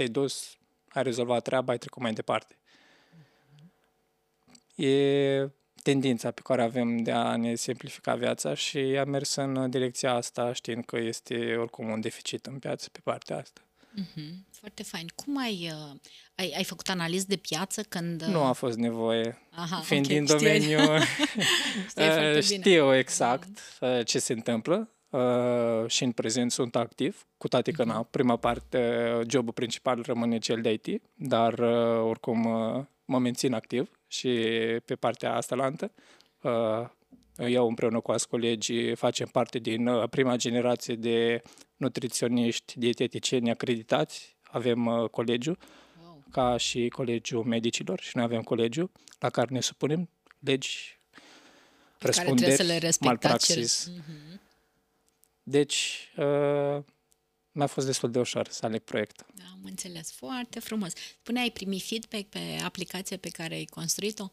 te-ai 0.00 0.12
dus, 0.12 0.56
ai 0.88 1.02
rezolvat 1.02 1.42
treaba, 1.42 1.72
ai 1.72 1.78
trecut 1.78 2.02
mai 2.02 2.12
departe. 2.12 2.56
E 4.74 5.48
tendința 5.82 6.30
pe 6.30 6.40
care 6.44 6.62
avem 6.62 6.96
de 6.96 7.12
a 7.12 7.36
ne 7.36 7.54
simplifica 7.54 8.14
viața 8.14 8.54
și 8.54 8.78
am 8.78 9.08
mers 9.08 9.34
în 9.34 9.70
direcția 9.70 10.12
asta 10.12 10.52
știind 10.52 10.84
că 10.84 10.96
este 10.96 11.56
oricum 11.56 11.88
un 11.88 12.00
deficit 12.00 12.46
în 12.46 12.58
piață 12.58 12.88
pe 12.92 13.00
partea 13.02 13.36
asta. 13.36 13.60
Mm-hmm. 14.00 14.50
Foarte 14.50 14.82
fain. 14.82 15.06
Cum 15.14 15.38
ai, 15.38 15.70
uh, 15.72 15.96
ai, 16.34 16.52
ai 16.56 16.64
făcut 16.64 16.88
analiză 16.88 17.24
de 17.28 17.36
piață 17.36 17.82
când... 17.82 18.22
Uh... 18.22 18.28
Nu 18.28 18.42
a 18.42 18.52
fost 18.52 18.76
nevoie. 18.76 19.38
Aha, 19.50 19.80
Fiind 19.80 20.04
okay, 20.04 20.16
din 20.16 20.26
domeniu, 20.26 20.78
știu 22.40 22.96
exact 22.96 23.58
uh, 23.80 24.00
ce 24.04 24.18
se 24.18 24.32
întâmplă 24.32 24.94
uh, 25.10 25.86
și 25.86 26.04
în 26.04 26.12
prezent 26.12 26.52
sunt 26.52 26.76
activ, 26.76 27.26
cu 27.36 27.48
toate 27.48 27.70
că, 27.70 27.84
na, 27.84 28.02
prima 28.02 28.36
parte, 28.36 29.04
jobul 29.28 29.52
principal 29.52 30.02
rămâne 30.06 30.38
cel 30.38 30.60
de 30.60 30.72
IT, 30.72 31.02
dar 31.14 31.58
uh, 31.58 32.02
oricum 32.08 32.44
uh, 32.44 32.84
mă 33.04 33.18
mențin 33.18 33.54
activ 33.54 33.90
și 34.06 34.28
pe 34.84 34.94
partea 34.94 35.34
asta 35.34 35.54
lantă. 35.54 35.92
Uh, 36.42 36.88
eu 37.48 37.68
împreună 37.68 38.00
cu 38.00 38.10
alți 38.10 38.28
colegi 38.28 38.94
facem 38.94 39.26
parte 39.26 39.58
din 39.58 39.86
uh, 39.86 40.08
prima 40.08 40.36
generație 40.36 40.94
de 40.94 41.42
nutriționiști 41.76 42.78
dieteticieni 42.78 43.50
acreditați. 43.50 44.36
Avem 44.42 44.86
uh, 44.86 45.08
colegiu, 45.08 45.56
wow. 46.02 46.24
ca 46.30 46.56
și 46.56 46.88
colegiul 46.88 47.44
medicilor 47.44 48.00
și 48.00 48.16
noi 48.16 48.24
avem 48.24 48.42
colegiu 48.42 48.90
la 49.18 49.30
care 49.30 49.48
ne 49.50 49.60
supunem 49.60 50.08
legi, 50.38 50.98
răspunderi, 51.98 52.88
malpraxis. 53.00 53.90
Mm-hmm. 53.90 54.40
Deci, 55.42 56.10
uh, 56.16 56.82
mi-a 57.52 57.66
fost 57.66 57.86
destul 57.86 58.10
de 58.10 58.18
ușor 58.18 58.48
să 58.48 58.66
aleg 58.66 58.80
proiectul. 58.80 59.26
Da, 59.34 59.44
am 59.52 59.60
înțeles. 59.64 60.12
Foarte 60.12 60.60
frumos. 60.60 60.92
Până 61.22 61.40
ai 61.40 61.50
primit 61.50 61.82
feedback 61.82 62.24
pe 62.24 62.38
aplicația 62.64 63.16
pe 63.16 63.28
care 63.28 63.54
ai 63.54 63.64
construit-o? 63.64 64.32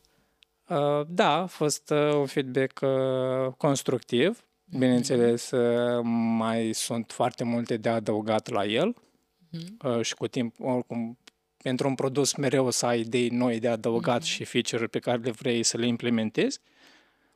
Uh, 0.67 1.05
da, 1.07 1.31
a 1.31 1.45
fost 1.45 1.89
uh, 1.89 2.13
un 2.13 2.25
feedback 2.25 2.79
uh, 2.81 3.53
constructiv. 3.57 4.39
Mm-hmm. 4.39 4.79
Bineînțeles, 4.79 5.51
uh, 5.51 6.01
mai 6.37 6.73
sunt 6.73 7.11
foarte 7.11 7.43
multe 7.43 7.77
de 7.77 7.89
adăugat 7.89 8.49
la 8.49 8.65
el 8.65 8.95
mm-hmm. 8.95 9.97
uh, 9.97 10.01
și 10.01 10.13
cu 10.13 10.27
timp, 10.27 10.55
oricum, 10.59 11.17
pentru 11.57 11.87
un 11.87 11.95
produs 11.95 12.35
mereu 12.35 12.65
o 12.65 12.69
să 12.69 12.85
ai 12.85 12.99
idei 12.99 13.29
noi 13.29 13.59
de 13.59 13.67
adăugat 13.67 14.21
mm-hmm. 14.21 14.25
și 14.25 14.43
feature-uri 14.43 14.89
pe 14.89 14.99
care 14.99 15.17
le 15.17 15.31
vrei 15.31 15.63
să 15.63 15.77
le 15.77 15.87
implementezi, 15.87 16.59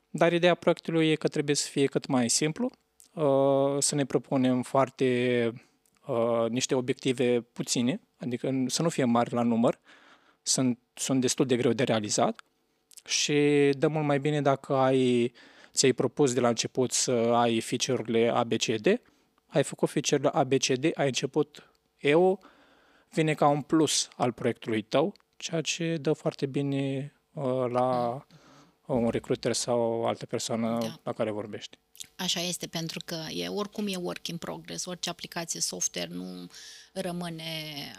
dar 0.10 0.34
ideea 0.34 0.56
proiectului 0.56 1.10
e 1.10 1.16
că 1.16 1.28
trebuie 1.28 1.56
să 1.56 1.68
fie 1.68 1.86
cât 1.86 2.06
mai 2.06 2.30
simplu, 2.30 2.66
uh, 2.66 2.91
să 3.80 3.96
ne 3.96 4.06
propunem 4.06 4.62
foarte 4.62 5.52
uh, 6.08 6.46
niște 6.50 6.76
obiective 6.76 7.42
puține, 7.42 8.02
adică 8.18 8.64
să 8.68 8.82
nu 8.82 8.90
fie 8.90 9.04
mari 9.04 9.34
la 9.34 9.42
număr, 9.42 9.80
sunt, 10.42 10.80
sunt 10.94 11.22
destul 11.22 11.46
de 11.46 11.56
greu 11.56 11.72
de 11.72 11.84
realizat 11.84 12.42
și 13.06 13.70
dă 13.78 13.88
mult 13.88 14.06
mai 14.06 14.20
bine 14.20 14.42
dacă 14.42 14.76
ai, 14.76 15.34
ți-ai 15.72 15.92
propus 15.92 16.34
de 16.34 16.40
la 16.40 16.48
început 16.48 16.92
să 16.92 17.12
ai 17.12 17.60
feature-urile 17.60 18.30
ABCD, 18.30 19.02
ai 19.48 19.64
făcut 19.64 19.90
feature-urile 19.90 20.40
ABCD, 20.40 20.92
ai 20.94 21.06
început 21.06 21.72
EO, 21.98 22.38
vine 23.10 23.34
ca 23.34 23.48
un 23.48 23.62
plus 23.62 24.10
al 24.18 24.32
proiectului 24.32 24.82
tău, 24.82 25.14
ceea 25.38 25.62
ce 25.62 25.98
dă 25.98 26.14
foarte 26.14 26.46
bine 26.46 27.14
uh, 27.34 27.66
la 27.70 28.26
un 28.86 29.10
recruiter 29.10 29.54
sau 29.54 29.80
o 29.80 30.06
altă 30.06 30.26
persoană 30.26 30.78
da. 30.80 30.96
la 31.04 31.14
care 31.14 31.32
vorbești. 31.32 31.78
Așa 32.16 32.42
este, 32.42 32.68
pentru 32.68 33.00
că 33.06 33.26
e 33.30 33.48
oricum 33.48 33.88
e 33.88 33.96
work 33.96 34.28
in 34.28 34.38
progress, 34.38 34.86
orice 34.86 35.10
aplicație 35.10 35.60
software 35.60 36.14
nu 36.14 36.50
rămâne 36.94 37.44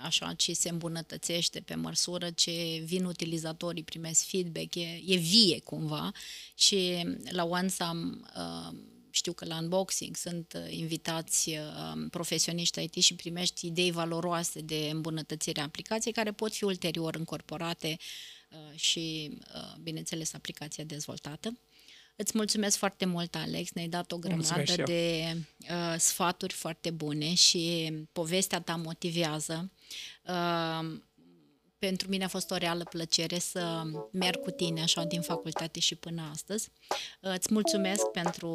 așa, 0.02 0.34
ci 0.36 0.50
se 0.50 0.68
îmbunătățește 0.68 1.60
pe 1.60 1.74
măsură 1.74 2.30
ce 2.30 2.82
vin 2.84 3.04
utilizatorii, 3.04 3.82
primesc 3.82 4.24
feedback, 4.24 4.74
e, 4.74 5.00
e 5.06 5.16
vie 5.16 5.60
cumva 5.60 6.12
și 6.54 7.06
la 7.30 7.44
OneSum 7.44 8.26
uh, 8.36 8.78
știu 9.14 9.32
că 9.32 9.44
la 9.44 9.58
unboxing 9.58 10.16
sunt 10.16 10.52
uh, 10.56 10.72
invitați 10.76 11.48
uh, 11.50 12.06
profesioniști 12.10 12.82
IT 12.82 12.94
și 12.94 13.14
primești 13.14 13.66
idei 13.66 13.90
valoroase 13.90 14.60
de 14.60 14.88
îmbunătățire 14.92 15.60
a 15.60 15.64
aplicației 15.64 16.12
care 16.12 16.32
pot 16.32 16.54
fi 16.54 16.64
ulterior 16.64 17.14
încorporate 17.14 17.96
uh, 18.50 18.78
și, 18.78 19.38
bineînțeles, 19.80 20.34
aplicația 20.34 20.84
dezvoltată. 20.84 21.58
Îți 22.16 22.32
mulțumesc 22.34 22.76
foarte 22.76 23.04
mult, 23.04 23.34
Alex. 23.34 23.72
Ne-ai 23.72 23.88
dat 23.88 24.12
o 24.12 24.18
grămadă 24.18 24.82
de 24.84 25.36
uh, 25.58 25.94
sfaturi 25.98 26.52
foarte 26.52 26.90
bune 26.90 27.34
și 27.34 27.92
povestea 28.12 28.60
ta 28.60 28.76
motivează. 28.76 29.70
Uh, 30.26 31.00
pentru 31.86 32.08
mine 32.08 32.24
a 32.24 32.28
fost 32.28 32.50
o 32.50 32.56
reală 32.56 32.84
plăcere 32.84 33.38
să 33.38 33.82
merg 34.10 34.40
cu 34.40 34.50
tine 34.50 34.82
așa 34.82 35.04
din 35.04 35.20
facultate 35.20 35.80
și 35.80 35.94
până 35.94 36.28
astăzi. 36.32 36.68
Îți 37.20 37.52
mulțumesc 37.52 38.06
pentru 38.06 38.48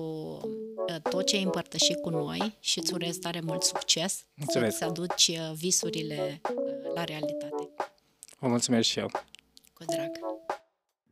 uh, 0.88 0.96
tot 1.10 1.26
ce 1.26 1.36
ai 1.36 1.44
împărtășit 1.44 2.02
cu 2.02 2.10
noi 2.10 2.58
și 2.60 2.80
îți 2.80 2.94
urez 2.94 3.18
tare 3.18 3.40
mult 3.40 3.64
succes 3.64 4.26
mulțumesc. 4.34 4.78
să 4.78 4.86
aduci 4.86 5.28
uh, 5.28 5.52
visurile 5.56 6.42
uh, 6.44 6.94
la 6.94 7.04
realitate. 7.04 7.70
Vă 8.40 8.48
mulțumesc 8.48 8.88
și 8.88 9.00
eu. 9.00 9.12
Cu 9.74 9.84
drag. 9.86 10.12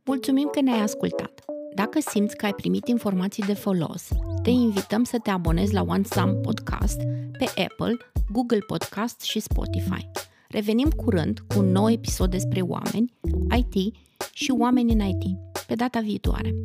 Mulțumim 0.04 0.50
că 0.50 0.62
ne-ai 0.62 0.80
ascultat. 0.82 1.55
Dacă 1.76 2.00
simți 2.00 2.36
că 2.36 2.46
ai 2.46 2.54
primit 2.54 2.88
informații 2.88 3.44
de 3.44 3.54
folos, 3.54 4.08
te 4.44 4.50
invităm 4.50 5.04
să 5.04 5.18
te 5.24 5.30
abonezi 5.30 5.74
la 5.74 5.82
OneSum 5.82 6.42
Podcast 6.42 7.02
pe 7.38 7.46
Apple, 7.46 7.98
Google 8.32 8.60
Podcast 8.68 9.22
și 9.22 9.40
Spotify. 9.40 10.10
Revenim 10.50 10.90
curând 10.90 11.40
cu 11.48 11.60
un 11.60 11.72
nou 11.72 11.90
episod 11.90 12.32
despre 12.32 12.62
oameni, 12.62 13.14
IT 13.56 13.96
și 14.34 14.54
oameni 14.58 14.94
în 14.94 15.00
IT, 15.00 15.24
pe 15.68 15.76
data 15.76 16.00
viitoare. 16.00 16.56